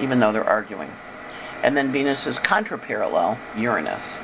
even 0.01 0.19
though 0.19 0.31
they're 0.31 0.47
arguing. 0.47 0.91
And 1.63 1.75
then 1.75 1.91
Venus 1.91 2.27
is 2.27 2.37
contraparallel 2.37 3.37
Uranus 3.57 4.19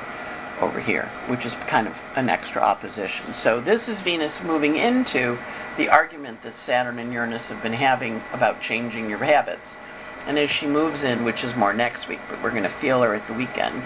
over 0.60 0.78
here, 0.78 1.10
which 1.26 1.44
is 1.44 1.54
kind 1.66 1.88
of 1.88 2.00
an 2.14 2.28
extra 2.28 2.62
opposition. 2.62 3.34
So 3.34 3.60
this 3.60 3.88
is 3.88 4.00
Venus 4.00 4.42
moving 4.42 4.76
into 4.76 5.36
the 5.76 5.88
argument 5.88 6.42
that 6.42 6.54
Saturn 6.54 6.98
and 6.98 7.12
Uranus 7.12 7.48
have 7.48 7.62
been 7.62 7.72
having 7.72 8.22
about 8.32 8.60
changing 8.60 9.10
your 9.10 9.18
habits. 9.18 9.70
And 10.26 10.38
as 10.38 10.48
she 10.48 10.66
moves 10.66 11.04
in, 11.04 11.24
which 11.24 11.44
is 11.44 11.54
more 11.56 11.74
next 11.74 12.08
week, 12.08 12.20
but 12.30 12.42
we're 12.42 12.50
going 12.50 12.62
to 12.62 12.68
feel 12.68 13.02
her 13.02 13.14
at 13.14 13.26
the 13.26 13.34
weekend, 13.34 13.82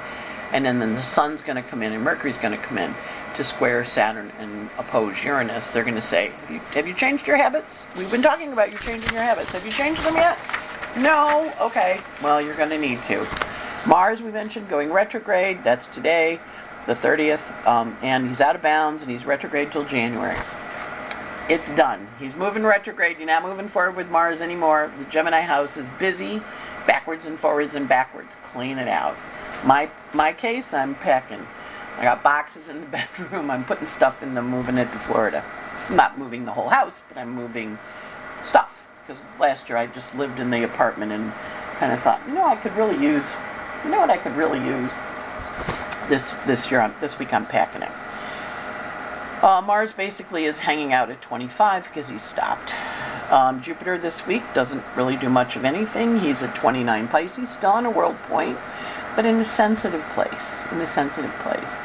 and 0.53 0.64
then, 0.64 0.79
then 0.79 0.94
the 0.94 1.03
Sun's 1.03 1.42
going 1.42 1.62
to 1.62 1.68
come 1.68 1.83
in 1.83 1.92
and 1.92 2.03
Mercury's 2.03 2.38
going 2.38 2.57
to 2.57 2.62
come 2.62 2.79
in 2.79 2.94
to 3.35 3.44
square 3.44 3.85
Saturn 3.85 4.33
and 4.38 4.70
oppose 4.79 5.22
Uranus, 5.22 5.70
they're 5.70 5.85
going 5.85 5.94
to 5.94 6.03
say, 6.03 6.29
have 6.29 6.51
you, 6.51 6.59
have 6.59 6.87
you 6.87 6.94
changed 6.94 7.27
your 7.27 7.37
habits? 7.37 7.87
We've 7.96 8.11
been 8.11 8.22
talking 8.22 8.53
about 8.53 8.70
you 8.70 8.79
changing 8.79 9.12
your 9.12 9.22
habits. 9.22 9.51
Have 9.51 9.64
you 9.64 9.72
changed 9.72 10.03
them 10.05 10.16
yet? 10.16 10.38
No? 10.96 11.53
Okay. 11.61 12.01
Well, 12.22 12.40
you're 12.40 12.57
going 12.57 12.70
to 12.70 12.79
need 12.79 13.03
to. 13.05 13.27
Mars, 13.87 14.20
we 14.20 14.31
mentioned, 14.31 14.68
going 14.68 14.92
retrograde. 14.92 15.62
That's 15.62 15.87
today 15.87 16.40
the 16.88 16.94
30th, 16.94 17.66
um, 17.66 17.96
and 18.01 18.27
he's 18.27 18.40
out 18.40 18.57
of 18.57 18.62
bounds 18.62 19.03
and 19.03 19.12
he's 19.12 19.27
retrograde 19.27 19.70
till 19.70 19.85
January. 19.85 20.37
It's 21.51 21.70
done. 21.74 22.09
He's 22.18 22.35
moving 22.35 22.64
retrograde. 22.64 23.18
You're 23.18 23.27
not 23.27 23.42
moving 23.42 23.68
forward 23.68 23.94
with 23.94 24.09
Mars 24.09 24.40
anymore. 24.40 24.90
The 24.98 25.05
Gemini 25.05 25.42
house 25.42 25.77
is 25.77 25.87
busy, 25.98 26.42
backwards 26.87 27.27
and 27.27 27.38
forwards 27.38 27.74
and 27.74 27.87
backwards. 27.87 28.35
Clean 28.53 28.79
it 28.79 28.88
out. 28.88 29.16
My 29.64 29.90
my 30.14 30.33
case, 30.33 30.72
I'm 30.72 30.94
packing. 30.94 31.46
I 31.98 32.05
got 32.05 32.22
boxes 32.22 32.70
in 32.70 32.81
the 32.81 32.87
bedroom. 33.18 33.51
I'm 33.51 33.64
putting 33.66 33.87
stuff 33.87 34.22
in 34.22 34.35
them, 34.35 34.48
moving 34.48 34.79
it 34.79 34.90
to 34.90 34.98
Florida. 34.98 35.44
I'm 35.88 35.96
not 35.96 36.18
moving 36.18 36.46
the 36.46 36.53
whole 36.53 36.70
house, 36.70 37.03
but 37.09 37.18
I'm 37.18 37.31
moving 37.31 37.79
stuff. 38.44 38.77
Because 39.08 39.22
last 39.40 39.68
year 39.68 39.78
I 39.78 39.86
just 39.86 40.14
lived 40.14 40.38
in 40.38 40.50
the 40.50 40.62
apartment 40.62 41.10
and 41.10 41.32
kind 41.78 41.92
of 41.92 42.00
thought, 42.00 42.20
you 42.28 42.34
know, 42.34 42.44
I 42.44 42.54
could 42.54 42.76
really 42.76 43.02
use, 43.02 43.24
you 43.82 43.90
know 43.90 43.98
what 43.98 44.10
I 44.10 44.18
could 44.18 44.36
really 44.36 44.60
use? 44.60 44.92
this 46.08 46.32
this 46.46 46.70
year. 46.70 46.92
this 47.00 47.18
week 47.18 47.32
I'm 47.32 47.46
packing 47.46 47.82
it. 47.82 47.92
Uh, 49.42 49.62
Mars 49.62 49.92
basically 49.92 50.46
is 50.46 50.58
hanging 50.58 50.92
out 50.92 51.10
at 51.10 51.22
25 51.22 51.84
because 51.84 52.08
he 52.08 52.18
stopped. 52.18 52.74
Um, 53.30 53.60
Jupiter 53.60 53.98
this 53.98 54.26
week 54.26 54.42
doesn't 54.52 54.82
really 54.96 55.16
do 55.16 55.28
much 55.28 55.54
of 55.54 55.64
anything. 55.64 56.18
He's 56.18 56.42
at 56.42 56.54
29 56.56 57.08
Pisces, 57.08 57.50
still 57.50 57.70
on 57.70 57.86
a 57.86 57.90
world 57.90 58.16
point, 58.24 58.58
but 59.14 59.26
in 59.26 59.36
a 59.36 59.44
sensitive 59.44 60.02
place. 60.14 60.50
In 60.72 60.80
a 60.80 60.86
sensitive 60.86 61.32
place. 61.36 61.76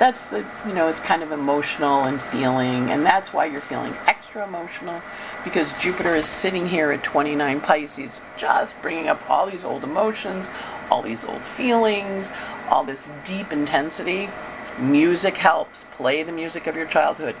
That's 0.00 0.24
the, 0.24 0.46
you 0.66 0.72
know, 0.72 0.88
it's 0.88 0.98
kind 0.98 1.22
of 1.22 1.30
emotional 1.30 2.04
and 2.04 2.22
feeling, 2.22 2.90
and 2.90 3.04
that's 3.04 3.34
why 3.34 3.44
you're 3.44 3.60
feeling 3.60 3.94
extra 4.06 4.46
emotional 4.46 5.02
because 5.44 5.70
Jupiter 5.78 6.14
is 6.14 6.24
sitting 6.24 6.66
here 6.66 6.90
at 6.90 7.02
29 7.02 7.60
Pisces, 7.60 8.10
just 8.38 8.80
bringing 8.80 9.08
up 9.08 9.20
all 9.28 9.50
these 9.50 9.62
old 9.62 9.84
emotions, 9.84 10.48
all 10.90 11.02
these 11.02 11.22
old 11.24 11.44
feelings, 11.44 12.28
all 12.70 12.82
this 12.82 13.10
deep 13.26 13.52
intensity. 13.52 14.30
Music 14.78 15.36
helps. 15.36 15.84
Play 15.92 16.22
the 16.22 16.32
music 16.32 16.66
of 16.66 16.76
your 16.76 16.86
childhood. 16.86 17.36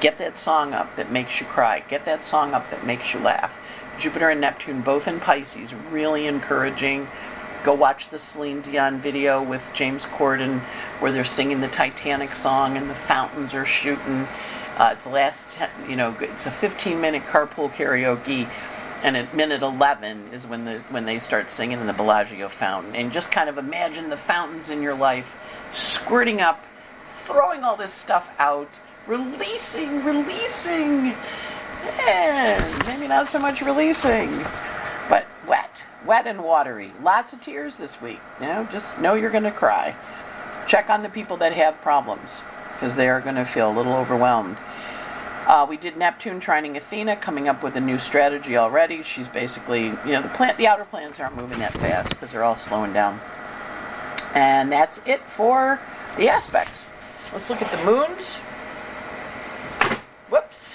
Get 0.00 0.18
that 0.18 0.38
song 0.38 0.74
up 0.74 0.94
that 0.94 1.10
makes 1.10 1.40
you 1.40 1.46
cry. 1.46 1.80
Get 1.88 2.04
that 2.04 2.22
song 2.22 2.54
up 2.54 2.70
that 2.70 2.86
makes 2.86 3.12
you 3.12 3.18
laugh. 3.18 3.58
Jupiter 3.98 4.30
and 4.30 4.40
Neptune, 4.40 4.82
both 4.82 5.08
in 5.08 5.18
Pisces, 5.18 5.74
really 5.74 6.28
encouraging. 6.28 7.08
Go 7.64 7.74
watch 7.74 8.10
the 8.10 8.18
Celine 8.18 8.60
Dion 8.62 9.00
video 9.00 9.42
with 9.42 9.68
James 9.74 10.04
Corden 10.04 10.60
where 11.00 11.10
they're 11.10 11.24
singing 11.24 11.60
the 11.60 11.68
Titanic 11.68 12.34
song 12.34 12.76
and 12.76 12.88
the 12.88 12.94
fountains 12.94 13.52
are 13.52 13.64
shooting. 13.64 14.28
Uh, 14.76 14.94
it's 14.96 15.06
last, 15.06 15.44
you 15.88 15.96
know, 15.96 16.14
it's 16.20 16.46
a 16.46 16.52
15 16.52 17.00
minute 17.00 17.24
carpool 17.26 17.70
karaoke 17.72 18.48
and 19.02 19.16
at 19.16 19.34
minute 19.34 19.62
11 19.62 20.28
is 20.32 20.46
when 20.46 20.64
the 20.64 20.78
when 20.90 21.04
they 21.04 21.18
start 21.18 21.50
singing 21.50 21.80
in 21.80 21.86
the 21.86 21.92
Bellagio 21.92 22.48
fountain. 22.48 22.94
And 22.94 23.10
just 23.10 23.32
kind 23.32 23.48
of 23.48 23.58
imagine 23.58 24.08
the 24.08 24.16
fountains 24.16 24.70
in 24.70 24.80
your 24.80 24.94
life 24.94 25.36
squirting 25.72 26.40
up 26.40 26.64
throwing 27.24 27.64
all 27.64 27.76
this 27.76 27.92
stuff 27.92 28.30
out 28.38 28.70
releasing 29.08 30.04
releasing. 30.04 31.14
And 32.08 32.86
maybe 32.86 33.08
not 33.08 33.28
so 33.28 33.38
much 33.38 33.62
releasing 33.62 34.44
wet 35.48 35.84
wet 36.06 36.26
and 36.26 36.42
watery 36.42 36.92
lots 37.02 37.32
of 37.32 37.40
tears 37.42 37.76
this 37.76 38.00
week 38.00 38.20
you 38.40 38.46
know 38.46 38.66
just 38.70 38.98
know 39.00 39.14
you're 39.14 39.30
going 39.30 39.42
to 39.42 39.50
cry 39.50 39.94
check 40.66 40.90
on 40.90 41.02
the 41.02 41.08
people 41.08 41.36
that 41.36 41.52
have 41.52 41.80
problems 41.80 42.42
because 42.72 42.94
they 42.94 43.08
are 43.08 43.20
going 43.20 43.34
to 43.34 43.44
feel 43.44 43.70
a 43.70 43.74
little 43.74 43.94
overwhelmed 43.94 44.56
uh, 45.48 45.64
we 45.66 45.78
did 45.78 45.96
Neptune 45.96 46.40
trining 46.40 46.76
Athena, 46.76 47.16
coming 47.16 47.48
up 47.48 47.62
with 47.62 47.74
a 47.76 47.80
new 47.80 47.98
strategy 47.98 48.58
already. 48.58 49.02
She's 49.02 49.26
basically, 49.28 49.84
you 49.84 50.12
know, 50.12 50.20
the 50.20 50.28
plant, 50.28 50.58
the 50.58 50.66
outer 50.66 50.84
planets 50.84 51.18
aren't 51.18 51.36
moving 51.36 51.58
that 51.60 51.72
fast 51.72 52.10
because 52.10 52.30
they're 52.30 52.44
all 52.44 52.54
slowing 52.54 52.92
down. 52.92 53.18
And 54.34 54.70
that's 54.70 55.00
it 55.06 55.22
for 55.22 55.80
the 56.18 56.28
aspects. 56.28 56.84
Let's 57.32 57.48
look 57.48 57.62
at 57.62 57.70
the 57.70 57.82
moons. 57.90 58.34
Whoops, 60.28 60.74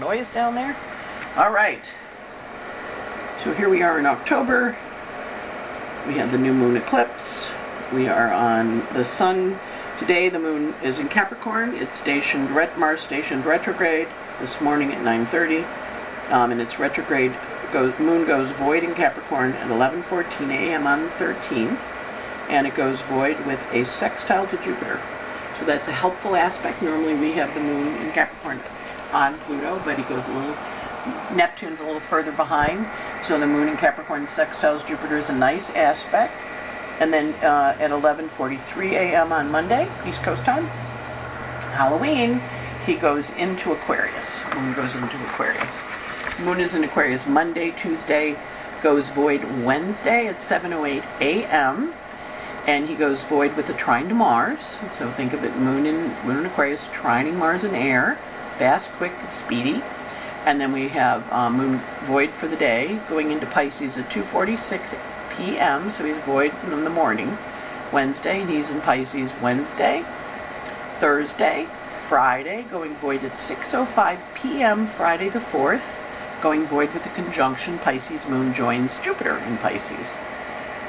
noise 0.00 0.30
down 0.30 0.54
there. 0.54 0.74
All 1.36 1.52
right. 1.52 1.82
So 3.46 3.54
here 3.54 3.68
we 3.68 3.80
are 3.80 3.96
in 4.00 4.06
October. 4.06 4.76
We 6.08 6.14
have 6.14 6.32
the 6.32 6.36
new 6.36 6.52
moon 6.52 6.76
eclipse. 6.76 7.46
We 7.94 8.08
are 8.08 8.32
on 8.32 8.84
the 8.92 9.04
sun 9.04 9.60
Today 10.00 10.28
the 10.28 10.40
moon 10.40 10.74
is 10.82 10.98
in 10.98 11.08
Capricorn. 11.08 11.76
It's 11.76 11.94
stationed 11.94 12.50
ret- 12.50 12.76
Mars 12.76 13.02
stationed 13.02 13.46
retrograde 13.46 14.08
this 14.40 14.60
morning 14.60 14.92
at 14.92 15.00
9:30, 15.00 15.64
um, 16.28 16.50
and 16.50 16.60
its 16.60 16.80
retrograde 16.80 17.36
goes 17.72 17.96
moon 18.00 18.26
goes 18.26 18.50
void 18.56 18.82
in 18.82 18.96
Capricorn 18.96 19.52
at 19.52 19.70
11:14 19.70 20.50
a.m. 20.50 20.84
on 20.84 21.04
the 21.04 21.10
13th, 21.10 21.78
and 22.48 22.66
it 22.66 22.74
goes 22.74 23.00
void 23.02 23.38
with 23.46 23.62
a 23.72 23.84
sextile 23.84 24.48
to 24.48 24.56
Jupiter. 24.56 24.98
So 25.60 25.64
that's 25.64 25.86
a 25.86 25.92
helpful 25.92 26.34
aspect. 26.34 26.82
Normally 26.82 27.14
we 27.14 27.34
have 27.34 27.54
the 27.54 27.60
moon 27.60 27.94
in 27.98 28.10
Capricorn 28.10 28.60
on 29.12 29.38
Pluto, 29.46 29.80
but 29.84 30.00
it 30.00 30.08
goes 30.08 30.26
a 30.26 30.32
little 30.32 30.56
Neptune's 31.34 31.80
a 31.80 31.84
little 31.84 32.00
further 32.00 32.32
behind. 32.32 32.86
So 33.26 33.38
the 33.38 33.46
moon 33.46 33.68
in 33.68 33.76
Capricorn 33.76 34.26
sextiles 34.26 34.86
Jupiter 34.86 35.16
is 35.16 35.28
a 35.28 35.34
nice 35.34 35.70
aspect. 35.70 36.34
And 37.00 37.12
then 37.12 37.34
uh, 37.44 37.76
at 37.78 37.90
11:43 37.90 38.92
a.m. 38.92 39.32
on 39.32 39.50
Monday, 39.50 39.88
East 40.06 40.22
Coast 40.22 40.42
time, 40.44 40.66
Halloween, 41.76 42.40
he 42.86 42.94
goes 42.94 43.28
into 43.30 43.72
Aquarius. 43.72 44.40
Moon 44.54 44.72
goes 44.72 44.94
into 44.94 45.16
Aquarius. 45.24 45.72
Moon 46.38 46.60
is 46.60 46.74
in 46.74 46.84
Aquarius 46.84 47.26
Monday, 47.26 47.70
Tuesday, 47.72 48.36
goes 48.82 49.10
void 49.10 49.44
Wednesday 49.62 50.26
at 50.26 50.36
7:08 50.36 51.02
a.m. 51.20 51.92
And 52.66 52.88
he 52.88 52.94
goes 52.94 53.22
void 53.24 53.56
with 53.56 53.68
a 53.68 53.74
trine 53.74 54.08
to 54.08 54.14
Mars. 54.14 54.76
So 54.92 55.10
think 55.10 55.34
of 55.34 55.44
it: 55.44 55.56
Moon 55.56 55.84
in 55.84 56.14
Moon 56.24 56.38
in 56.38 56.46
Aquarius, 56.46 56.84
trining 56.86 57.34
Mars 57.34 57.62
in 57.62 57.74
air, 57.74 58.18
fast, 58.58 58.88
quick, 58.92 59.12
speedy. 59.28 59.82
And 60.46 60.60
then 60.60 60.72
we 60.72 60.88
have 60.88 61.30
um, 61.32 61.56
Moon 61.56 61.82
void 62.04 62.30
for 62.30 62.46
the 62.46 62.56
day, 62.56 63.00
going 63.08 63.32
into 63.32 63.46
Pisces 63.46 63.98
at 63.98 64.08
2:46 64.10 64.96
p.m. 65.36 65.90
So 65.90 66.04
he's 66.04 66.18
void 66.18 66.54
in 66.62 66.84
the 66.84 66.90
morning, 66.90 67.36
Wednesday, 67.92 68.40
and 68.42 68.48
he's 68.48 68.70
in 68.70 68.80
Pisces 68.80 69.30
Wednesday, 69.42 70.04
Thursday, 71.00 71.66
Friday, 72.08 72.62
going 72.70 72.94
void 72.94 73.24
at 73.24 73.32
6:05 73.32 74.20
p.m. 74.36 74.86
Friday 74.86 75.28
the 75.28 75.40
4th, 75.40 76.00
going 76.40 76.64
void 76.64 76.94
with 76.94 77.04
a 77.06 77.10
conjunction. 77.10 77.80
Pisces 77.80 78.28
Moon 78.28 78.54
joins 78.54 78.96
Jupiter 79.00 79.38
in 79.38 79.58
Pisces. 79.58 80.16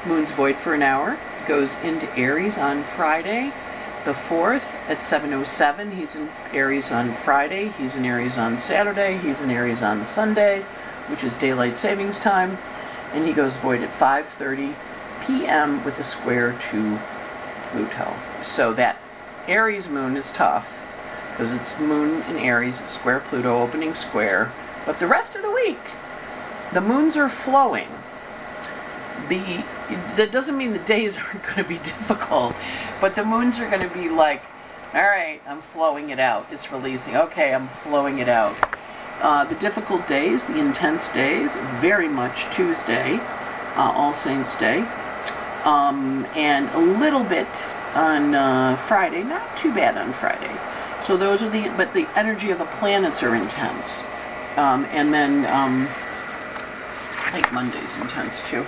Moon's 0.06 0.30
void 0.30 0.60
for 0.60 0.72
an 0.74 0.82
hour, 0.82 1.18
goes 1.48 1.74
into 1.82 2.08
Aries 2.16 2.56
on 2.56 2.84
Friday, 2.84 3.52
the 4.08 4.14
4th 4.14 4.74
at 4.88 5.00
7.07 5.00 5.92
he's 5.92 6.14
in 6.14 6.30
aries 6.54 6.90
on 6.90 7.14
friday 7.14 7.68
he's 7.76 7.94
in 7.94 8.06
aries 8.06 8.38
on 8.38 8.58
saturday 8.58 9.18
he's 9.18 9.38
in 9.40 9.50
aries 9.50 9.82
on 9.82 10.06
sunday 10.06 10.64
which 11.08 11.24
is 11.24 11.34
daylight 11.34 11.76
savings 11.76 12.18
time. 12.18 12.58
And 13.12 13.26
he 13.26 13.32
goes 13.32 13.56
void 13.56 13.82
at 13.82 13.92
5.30 13.92 14.74
p.m 15.26 15.84
with 15.84 15.98
a 15.98 16.04
square 16.04 16.52
to 16.70 16.98
pluto. 17.70 18.14
So 18.44 18.72
that 18.74 18.98
aries 19.46 19.88
moon 19.88 20.16
is 20.16 20.30
tough 20.30 20.86
because 21.30 21.52
it's 21.52 21.78
moon 21.78 22.22
in 22.22 22.36
aries 22.36 22.80
square 22.88 23.20
pluto 23.20 23.60
opening 23.62 23.94
square. 23.94 24.52
But 24.86 24.98
the 24.98 25.06
rest 25.06 25.34
of 25.34 25.42
the 25.42 25.50
week 25.50 25.80
the 26.72 26.80
moons 26.80 27.16
are 27.16 27.30
flowing 27.30 27.88
the 29.28 29.64
that 30.16 30.32
doesn't 30.32 30.56
mean 30.56 30.72
the 30.72 30.78
days 30.80 31.16
aren't 31.18 31.42
going 31.42 31.56
to 31.56 31.64
be 31.64 31.78
difficult, 31.78 32.54
but 33.00 33.14
the 33.14 33.24
moons 33.24 33.58
are 33.58 33.68
going 33.68 33.86
to 33.86 33.94
be 33.94 34.08
like, 34.08 34.42
all 34.94 35.02
right, 35.02 35.40
I'm 35.46 35.60
flowing 35.60 36.10
it 36.10 36.18
out. 36.18 36.46
It's 36.50 36.72
releasing. 36.72 37.16
Okay, 37.16 37.54
I'm 37.54 37.68
flowing 37.68 38.20
it 38.20 38.28
out. 38.28 38.56
Uh, 39.20 39.44
the 39.44 39.54
difficult 39.56 40.06
days, 40.06 40.44
the 40.44 40.58
intense 40.58 41.08
days, 41.08 41.50
very 41.80 42.08
much 42.08 42.54
Tuesday, 42.54 43.16
uh, 43.76 43.92
All 43.94 44.12
Saints 44.12 44.56
Day, 44.56 44.80
um, 45.64 46.24
and 46.36 46.70
a 46.70 47.00
little 47.00 47.24
bit 47.24 47.48
on 47.94 48.34
uh, 48.34 48.76
Friday. 48.76 49.22
Not 49.22 49.56
too 49.56 49.74
bad 49.74 49.96
on 49.98 50.12
Friday. 50.12 50.56
So 51.06 51.16
those 51.16 51.42
are 51.42 51.50
the, 51.50 51.68
but 51.76 51.92
the 51.94 52.08
energy 52.16 52.50
of 52.50 52.58
the 52.58 52.66
planets 52.66 53.22
are 53.22 53.34
intense, 53.34 53.88
um, 54.56 54.84
and 54.86 55.12
then 55.12 55.44
um, 55.46 55.88
I 57.26 57.30
think 57.32 57.52
Monday's 57.52 57.96
intense 57.96 58.40
too. 58.48 58.64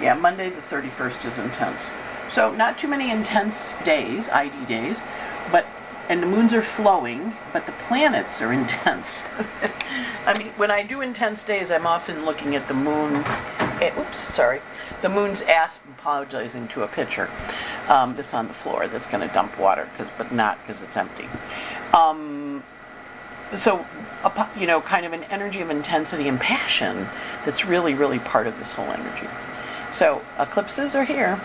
Yeah, 0.00 0.14
Monday 0.14 0.50
the 0.50 0.62
31st 0.62 1.30
is 1.30 1.38
intense. 1.38 1.80
So 2.32 2.54
not 2.54 2.78
too 2.78 2.88
many 2.88 3.10
intense 3.10 3.74
days, 3.84 4.28
ID 4.28 4.66
days, 4.66 5.02
but 5.50 5.66
and 6.08 6.20
the 6.20 6.26
moons 6.26 6.52
are 6.52 6.62
flowing, 6.62 7.34
but 7.52 7.66
the 7.66 7.72
planets 7.86 8.42
are 8.42 8.52
intense. 8.60 9.22
I 10.26 10.36
mean, 10.36 10.48
when 10.56 10.70
I 10.70 10.82
do 10.82 11.02
intense 11.02 11.44
days, 11.44 11.70
I'm 11.70 11.86
often 11.86 12.24
looking 12.24 12.56
at 12.56 12.66
the 12.66 12.74
moon's. 12.74 13.26
Eh, 13.80 13.92
oops, 13.98 14.18
sorry. 14.34 14.60
The 15.02 15.08
moon's 15.08 15.40
ass 15.42 15.78
apologizing 15.98 16.68
to 16.68 16.82
a 16.82 16.88
pitcher 16.88 17.30
um, 17.88 18.14
that's 18.16 18.34
on 18.34 18.48
the 18.48 18.54
floor 18.54 18.88
that's 18.88 19.06
going 19.06 19.26
to 19.26 19.32
dump 19.32 19.58
water, 19.58 19.88
cause, 19.96 20.08
but 20.18 20.32
not 20.32 20.58
because 20.60 20.82
it's 20.82 20.96
empty. 20.96 21.28
Um, 21.94 22.62
so, 23.56 23.86
you 24.58 24.66
know, 24.66 24.80
kind 24.80 25.06
of 25.06 25.12
an 25.12 25.24
energy 25.24 25.60
of 25.60 25.70
intensity 25.70 26.28
and 26.28 26.40
passion 26.40 27.08
that's 27.44 27.64
really, 27.64 27.94
really 27.94 28.18
part 28.18 28.46
of 28.46 28.58
this 28.58 28.72
whole 28.72 28.86
energy. 28.86 29.26
So, 29.92 30.22
eclipses 30.38 30.94
are 30.94 31.04
here. 31.04 31.40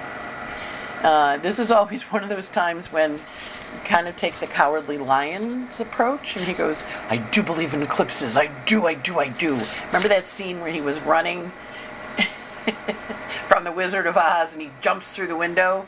Uh, 1.01 1.37
this 1.37 1.59
is 1.59 1.71
always 1.71 2.01
one 2.11 2.23
of 2.23 2.29
those 2.29 2.49
times 2.49 2.91
when 2.91 3.13
you 3.13 3.19
kind 3.83 4.07
of 4.07 4.15
take 4.15 4.35
the 4.35 4.47
cowardly 4.47 4.97
lion's 4.97 5.79
approach, 5.79 6.35
and 6.35 6.45
he 6.45 6.53
goes, 6.53 6.83
I 7.09 7.17
do 7.17 7.43
believe 7.43 7.73
in 7.73 7.81
eclipses. 7.81 8.37
I 8.37 8.47
do, 8.65 8.87
I 8.87 8.93
do, 8.93 9.19
I 9.19 9.29
do. 9.29 9.59
Remember 9.87 10.07
that 10.07 10.27
scene 10.27 10.61
where 10.61 10.71
he 10.71 10.81
was 10.81 10.99
running 11.01 11.51
from 13.47 13.63
the 13.63 13.71
Wizard 13.71 14.07
of 14.07 14.17
Oz 14.17 14.53
and 14.53 14.61
he 14.61 14.69
jumps 14.81 15.07
through 15.07 15.27
the 15.27 15.35
window 15.35 15.87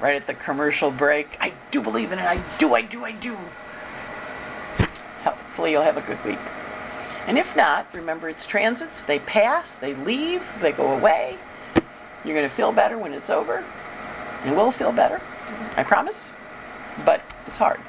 right 0.00 0.16
at 0.16 0.26
the 0.26 0.34
commercial 0.34 0.90
break? 0.90 1.36
I 1.40 1.52
do 1.70 1.80
believe 1.80 2.12
in 2.12 2.18
it. 2.18 2.24
I 2.24 2.42
do, 2.58 2.74
I 2.74 2.82
do, 2.82 3.04
I 3.04 3.12
do. 3.12 3.36
Hopefully, 5.22 5.72
you'll 5.72 5.82
have 5.82 5.96
a 5.96 6.02
good 6.02 6.22
week. 6.24 6.38
And 7.26 7.38
if 7.38 7.56
not, 7.56 7.92
remember 7.94 8.28
it's 8.28 8.46
transits. 8.46 9.04
They 9.04 9.18
pass, 9.18 9.74
they 9.74 9.94
leave, 9.94 10.46
they 10.60 10.72
go 10.72 10.92
away. 10.92 11.38
You're 12.24 12.34
going 12.34 12.48
to 12.48 12.54
feel 12.54 12.72
better 12.72 12.98
when 12.98 13.12
it's 13.12 13.30
over. 13.30 13.64
You 14.46 14.52
will 14.52 14.70
feel 14.70 14.92
better. 14.92 15.20
I 15.76 15.82
promise. 15.82 16.32
But 17.04 17.22
it's 17.46 17.56
hard. 17.56 17.80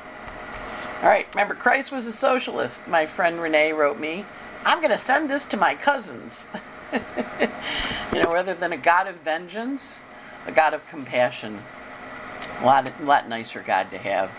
All 1.02 1.10
right, 1.10 1.28
remember, 1.34 1.54
Christ 1.54 1.91
was 1.91 2.08
a 2.08 2.12
socialist. 2.12 2.88
My 2.88 3.06
friend 3.06 3.39
Renee 3.39 3.74
wrote 3.74 4.00
me. 4.00 4.26
I'm 4.63 4.80
going 4.80 4.91
to 4.91 4.98
send 4.98 5.30
this 5.30 5.45
to 5.45 5.58
my 5.58 5.76
cousins. 5.76 6.45
you 6.93 8.24
know, 8.24 8.34
rather 8.34 8.54
than 8.54 8.74
a 8.74 8.78
God 8.78 9.08
of 9.08 9.15
vengeance, 9.17 10.00
a 10.48 10.52
God 10.52 10.74
of 10.74 10.88
compassion. 10.88 11.62
A 12.62 12.65
lot, 12.65 12.88
a 12.88 13.04
lot 13.04 13.28
nicer 13.30 13.63
God 13.65 13.91
to 13.91 13.98
have. 13.98 14.32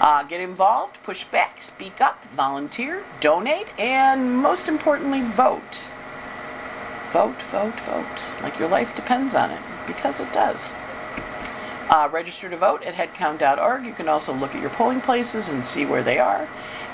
Uh, 0.00 0.22
get 0.24 0.40
involved, 0.40 1.02
push 1.02 1.24
back, 1.24 1.62
speak 1.62 2.00
up, 2.00 2.22
volunteer, 2.26 3.04
donate, 3.20 3.66
and 3.78 4.36
most 4.38 4.68
importantly, 4.68 5.22
vote. 5.22 5.78
Vote, 7.12 7.40
vote, 7.50 7.78
vote. 7.80 8.06
Like 8.42 8.58
your 8.58 8.68
life 8.68 8.94
depends 8.94 9.34
on 9.34 9.50
it, 9.50 9.62
because 9.86 10.20
it 10.20 10.32
does. 10.32 10.72
Uh, 11.88 12.08
register 12.12 12.50
to 12.50 12.56
vote 12.56 12.82
at 12.82 12.94
headcount.org. 12.94 13.86
You 13.86 13.94
can 13.94 14.08
also 14.08 14.34
look 14.34 14.54
at 14.54 14.60
your 14.60 14.70
polling 14.70 15.00
places 15.00 15.48
and 15.48 15.64
see 15.64 15.86
where 15.86 16.02
they 16.02 16.18
are 16.18 16.46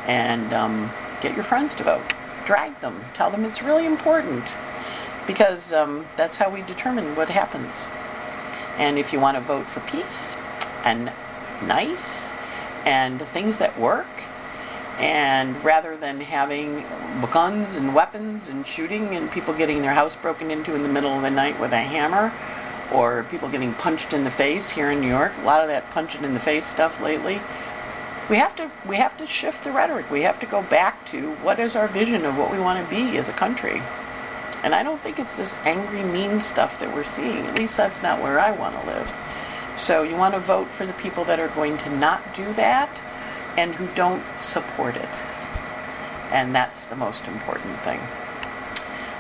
and 0.07 0.53
um, 0.53 0.91
get 1.21 1.35
your 1.35 1.43
friends 1.43 1.75
to 1.77 1.85
vote. 1.85 2.15
Drag 2.47 2.79
them. 2.81 3.05
Tell 3.15 3.31
them 3.31 3.45
it's 3.45 3.63
really 3.63 3.87
important 3.87 4.45
because 5.27 5.73
um, 5.73 6.07
that's 6.17 6.37
how 6.37 6.49
we 6.49 6.63
determine 6.63 7.17
what 7.17 7.29
happens. 7.29 7.87
And 8.79 8.99
if 8.99 9.13
you 9.13 9.19
want 9.19 9.37
to 9.37 9.41
vote 9.41 9.67
for 9.67 9.81
peace 9.81 10.37
and 10.85 11.13
nice 11.63 12.31
and 12.85 13.21
things 13.29 13.59
that 13.59 13.79
work, 13.79 14.07
and 14.99 15.63
rather 15.65 15.97
than 15.97 16.21
having 16.21 16.85
guns 17.33 17.75
and 17.75 17.95
weapons 17.95 18.49
and 18.49 18.67
shooting 18.67 19.17
and 19.17 19.31
people 19.31 19.53
getting 19.55 19.83
their 19.83 19.95
house 19.95 20.17
broken 20.17 20.51
into 20.51 20.75
in 20.75 20.83
the 20.83 20.89
middle 20.89 21.13
of 21.13 21.23
the 21.23 21.31
night 21.31 21.59
with 21.61 21.73
a 21.73 21.79
hammer 21.79 22.33
or 22.93 23.25
people 23.31 23.49
getting 23.49 23.75
punched 23.75 24.13
in 24.13 24.25
the 24.25 24.31
face 24.31 24.69
here 24.69 24.91
in 24.91 25.01
New 25.01 25.09
York, 25.09 25.33
a 25.41 25.45
lot 25.45 25.61
of 25.61 25.69
that 25.69 25.89
punching 25.91 26.23
in 26.23 26.35
the 26.35 26.41
face 26.41 26.65
stuff 26.65 27.01
lately. 27.01 27.41
We 28.31 28.37
have 28.37 28.55
to 28.57 28.71
we 28.87 28.97
have 28.97 29.17
to 29.19 29.27
shift 29.27 29.65
the 29.65 29.73
rhetoric. 29.73 30.11
We 30.11 30.23
have 30.23 30.41
to 30.41 30.47
go 30.47 30.63
back 30.63 31.05
to 31.09 31.35
what 31.37 31.59
is 31.59 31.77
our 31.77 31.89
vision 31.89 32.25
of 32.25 32.39
what 32.39 32.51
we 32.51 32.59
want 32.59 32.83
to 32.83 32.95
be 32.95 33.19
as 33.19 33.29
a 33.29 33.33
country. 33.33 33.83
And 34.63 34.75
I 34.75 34.83
don't 34.83 35.01
think 35.03 35.19
it's 35.19 35.37
this 35.37 35.55
angry, 35.65 36.03
mean 36.03 36.41
stuff 36.41 36.81
that 36.81 36.95
we're 36.95 37.05
seeing. 37.05 37.47
At 37.47 37.59
least 37.59 37.77
that's 37.77 38.03
not 38.03 38.23
where 38.23 38.41
I 38.41 38.51
want 38.51 38.81
to 38.81 38.87
live. 38.87 39.13
So 39.77 40.05
you 40.05 40.17
want 40.17 40.33
to 40.35 40.41
vote 40.41 40.71
for 40.71 40.87
the 40.87 40.95
people 40.95 41.25
that 41.27 41.39
are 41.39 41.49
going 41.49 41.77
to 41.79 41.91
not 41.97 42.35
do 42.35 42.51
that 42.55 42.89
and 43.57 43.75
who 43.75 43.87
don't 43.95 44.23
support 44.41 44.97
it. 44.97 45.09
And 46.31 46.55
that's 46.55 46.87
the 46.87 46.97
most 46.97 47.27
important 47.27 47.79
thing. 47.81 48.01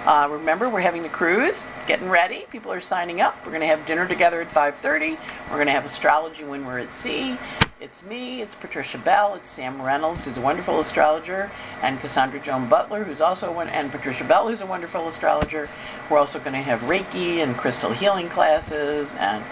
Uh, 0.05 0.28
remember, 0.30 0.68
we're 0.68 0.80
having 0.80 1.01
the 1.01 1.09
cruise, 1.09 1.64
getting 1.87 2.11
ready. 2.11 2.45
People 2.51 2.70
are 2.70 2.80
signing 2.80 3.22
up. 3.22 3.37
We're 3.45 3.53
going 3.53 3.62
to 3.62 3.66
have 3.66 3.87
dinner 3.87 4.07
together 4.07 4.43
at 4.43 4.51
5:30. 4.51 5.16
We're 5.49 5.55
going 5.55 5.66
to 5.66 5.72
have 5.72 5.87
astrology 5.87 6.45
when 6.45 6.66
we're 6.66 6.78
at 6.78 6.93
sea. 6.93 7.39
It's 7.80 8.03
me, 8.03 8.41
it's 8.41 8.55
Patricia 8.55 8.99
Bell, 8.99 9.35
it's 9.35 9.51
Sam 9.51 9.80
Reynolds, 9.80 10.24
who's 10.24 10.37
a 10.37 10.41
wonderful 10.41 10.80
astrologer, 10.80 11.51
and 11.82 12.01
Cassandra 12.01 12.41
Joan 12.41 12.68
Butler, 12.68 13.05
who's 13.05 13.20
also 13.20 13.53
one, 13.53 13.68
and 13.68 13.91
Patricia 13.91 14.24
Bell, 14.24 14.49
who's 14.49 14.61
a 14.61 14.66
wonderful 14.66 15.09
astrologer. 15.09 15.68
We're 16.09 16.18
also 16.18 16.39
going 16.39 16.53
to 16.53 16.62
have 16.62 16.80
Reiki 16.82 17.43
and 17.43 17.57
crystal 17.57 17.93
healing 17.93 18.28
classes, 18.28 19.14
and 19.16 19.45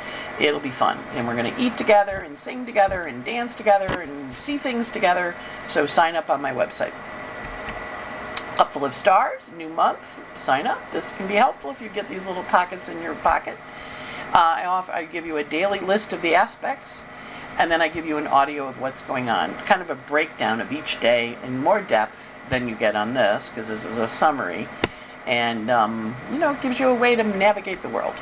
it'll 0.42 0.60
be 0.60 0.70
fun. 0.70 0.98
And 1.14 1.26
we're 1.26 1.36
going 1.36 1.52
to 1.54 1.60
eat 1.60 1.78
together, 1.78 2.16
and 2.18 2.38
sing 2.38 2.66
together, 2.66 3.02
and 3.04 3.24
dance 3.24 3.54
together, 3.54 4.00
and 4.00 4.34
see 4.36 4.58
things 4.58 4.90
together. 4.90 5.34
So 5.70 5.86
sign 5.86 6.16
up 6.16 6.28
on 6.30 6.42
my 6.42 6.52
website. 6.52 6.92
Cupful 8.56 8.84
of 8.84 8.94
Stars, 8.94 9.42
new 9.56 9.68
month. 9.68 10.20
Sign 10.36 10.66
up. 10.66 10.80
This 10.92 11.12
can 11.12 11.26
be 11.26 11.34
helpful 11.34 11.70
if 11.70 11.80
you 11.80 11.88
get 11.88 12.08
these 12.08 12.26
little 12.26 12.44
pockets 12.44 12.88
in 12.88 13.00
your 13.00 13.14
pocket. 13.16 13.56
Uh, 14.34 14.56
I, 14.58 14.64
offer, 14.66 14.92
I 14.92 15.04
give 15.04 15.24
you 15.26 15.38
a 15.38 15.44
daily 15.44 15.78
list 15.78 16.12
of 16.12 16.20
the 16.22 16.34
aspects 16.34 17.02
and 17.58 17.70
then 17.70 17.82
I 17.82 17.88
give 17.88 18.06
you 18.06 18.16
an 18.16 18.26
audio 18.26 18.66
of 18.66 18.80
what's 18.80 19.02
going 19.02 19.28
on, 19.28 19.54
kind 19.64 19.82
of 19.82 19.90
a 19.90 19.94
breakdown 19.94 20.60
of 20.60 20.72
each 20.72 21.00
day 21.00 21.36
in 21.44 21.58
more 21.58 21.80
depth 21.80 22.16
than 22.48 22.68
you 22.68 22.74
get 22.74 22.96
on 22.96 23.14
this, 23.14 23.48
because 23.48 23.68
this 23.68 23.84
is 23.84 23.98
a 23.98 24.08
summary, 24.08 24.68
and 25.26 25.70
um, 25.70 26.16
you 26.32 26.38
know, 26.38 26.52
it 26.52 26.60
gives 26.60 26.80
you 26.80 26.88
a 26.88 26.94
way 26.94 27.14
to 27.14 27.22
navigate 27.22 27.82
the 27.82 27.88
world. 27.88 28.14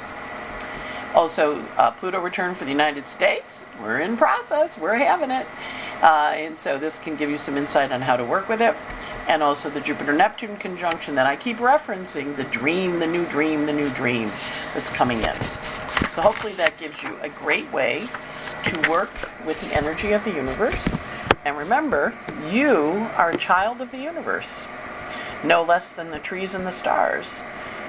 Also, 1.14 1.61
uh, 1.76 1.90
Pluto 1.90 2.20
return 2.20 2.54
for 2.54 2.64
the 2.64 2.70
United 2.70 3.06
States. 3.06 3.64
We're 3.82 4.00
in 4.00 4.16
process. 4.16 4.78
We're 4.78 4.94
having 4.94 5.30
it, 5.30 5.46
uh, 6.02 6.32
and 6.36 6.56
so 6.56 6.78
this 6.78 7.00
can 7.00 7.16
give 7.16 7.28
you 7.28 7.38
some 7.38 7.56
insight 7.56 7.90
on 7.90 8.00
how 8.00 8.16
to 8.16 8.24
work 8.24 8.48
with 8.48 8.62
it. 8.62 8.76
And 9.26 9.42
also 9.42 9.70
the 9.70 9.80
Jupiter 9.80 10.12
Neptune 10.12 10.56
conjunction 10.56 11.14
that 11.16 11.26
I 11.26 11.34
keep 11.36 11.58
referencing 11.58 12.36
the 12.36 12.44
dream, 12.44 13.00
the 13.00 13.06
new 13.06 13.26
dream, 13.26 13.66
the 13.66 13.72
new 13.72 13.90
dream 13.90 14.30
that's 14.72 14.88
coming 14.88 15.18
in. 15.18 15.34
So, 16.14 16.22
hopefully, 16.22 16.52
that 16.54 16.78
gives 16.78 17.02
you 17.02 17.16
a 17.22 17.28
great 17.28 17.70
way 17.72 18.08
to 18.64 18.90
work 18.90 19.11
with 19.44 19.61
the 19.61 19.76
energy 19.76 20.12
of 20.12 20.24
the 20.24 20.32
universe. 20.32 20.96
And 21.44 21.56
remember, 21.56 22.14
you 22.50 23.08
are 23.16 23.30
a 23.30 23.36
child 23.36 23.80
of 23.80 23.90
the 23.90 23.98
universe, 23.98 24.66
no 25.42 25.62
less 25.62 25.90
than 25.90 26.11
the 26.11 26.18
trees 26.18 26.54
and 26.54 26.66
the 26.66 26.70
stars. 26.70 27.26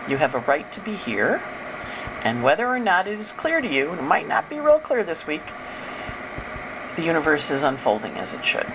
You 0.07 0.17
have 0.17 0.33
a 0.33 0.39
right 0.39 0.71
to 0.71 0.79
be 0.79 0.95
here, 0.95 1.41
and 2.23 2.43
whether 2.43 2.67
or 2.67 2.79
not 2.79 3.07
it 3.07 3.19
is 3.19 3.31
clear 3.31 3.61
to 3.61 3.67
you, 3.67 3.93
it 3.93 4.01
might 4.01 4.27
not 4.27 4.49
be 4.49 4.59
real 4.59 4.79
clear 4.79 5.03
this 5.03 5.25
week, 5.25 5.41
the 6.95 7.03
universe 7.03 7.49
is 7.49 7.63
unfolding 7.63 8.13
as 8.15 8.33
it 8.33 8.43
should. 8.43 8.67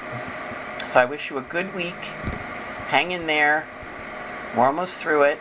So 0.93 1.01
I 1.01 1.05
wish 1.05 1.31
you 1.31 1.39
a 1.39 1.43
good 1.43 1.75
week. 1.75 1.95
Hang 2.89 3.11
in 3.11 3.27
there. 3.27 3.67
We're 4.57 4.67
almost 4.67 4.99
through 4.99 5.25
it. 5.25 5.39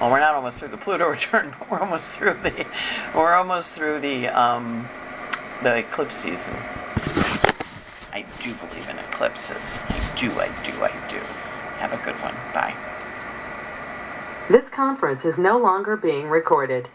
Well, 0.00 0.10
we're 0.10 0.20
not 0.20 0.34
almost 0.34 0.58
through 0.58 0.68
the 0.68 0.78
Pluto 0.78 1.08
return, 1.10 1.54
but 1.58 1.70
we're 1.70 1.80
almost 1.80 2.06
through 2.12 2.38
the 2.42 2.66
we're 3.14 3.34
almost 3.34 3.72
through 3.72 4.00
the 4.00 4.28
um, 4.28 4.88
the 5.62 5.76
eclipse 5.76 6.16
season. 6.16 6.54
I 8.12 8.24
do 8.42 8.52
believe 8.54 8.88
in 8.88 8.98
eclipses. 8.98 9.78
I 9.88 10.18
do, 10.18 10.30
I 10.32 10.48
do, 10.64 10.72
I 10.82 11.08
do. 11.08 11.18
Have 11.78 11.92
a 11.92 12.04
good 12.04 12.20
one. 12.20 12.34
Bye. 12.52 12.74
This 14.50 14.64
conference 14.74 15.20
is 15.24 15.34
no 15.38 15.56
longer 15.58 15.96
being 15.96 16.26
recorded. 16.26 16.88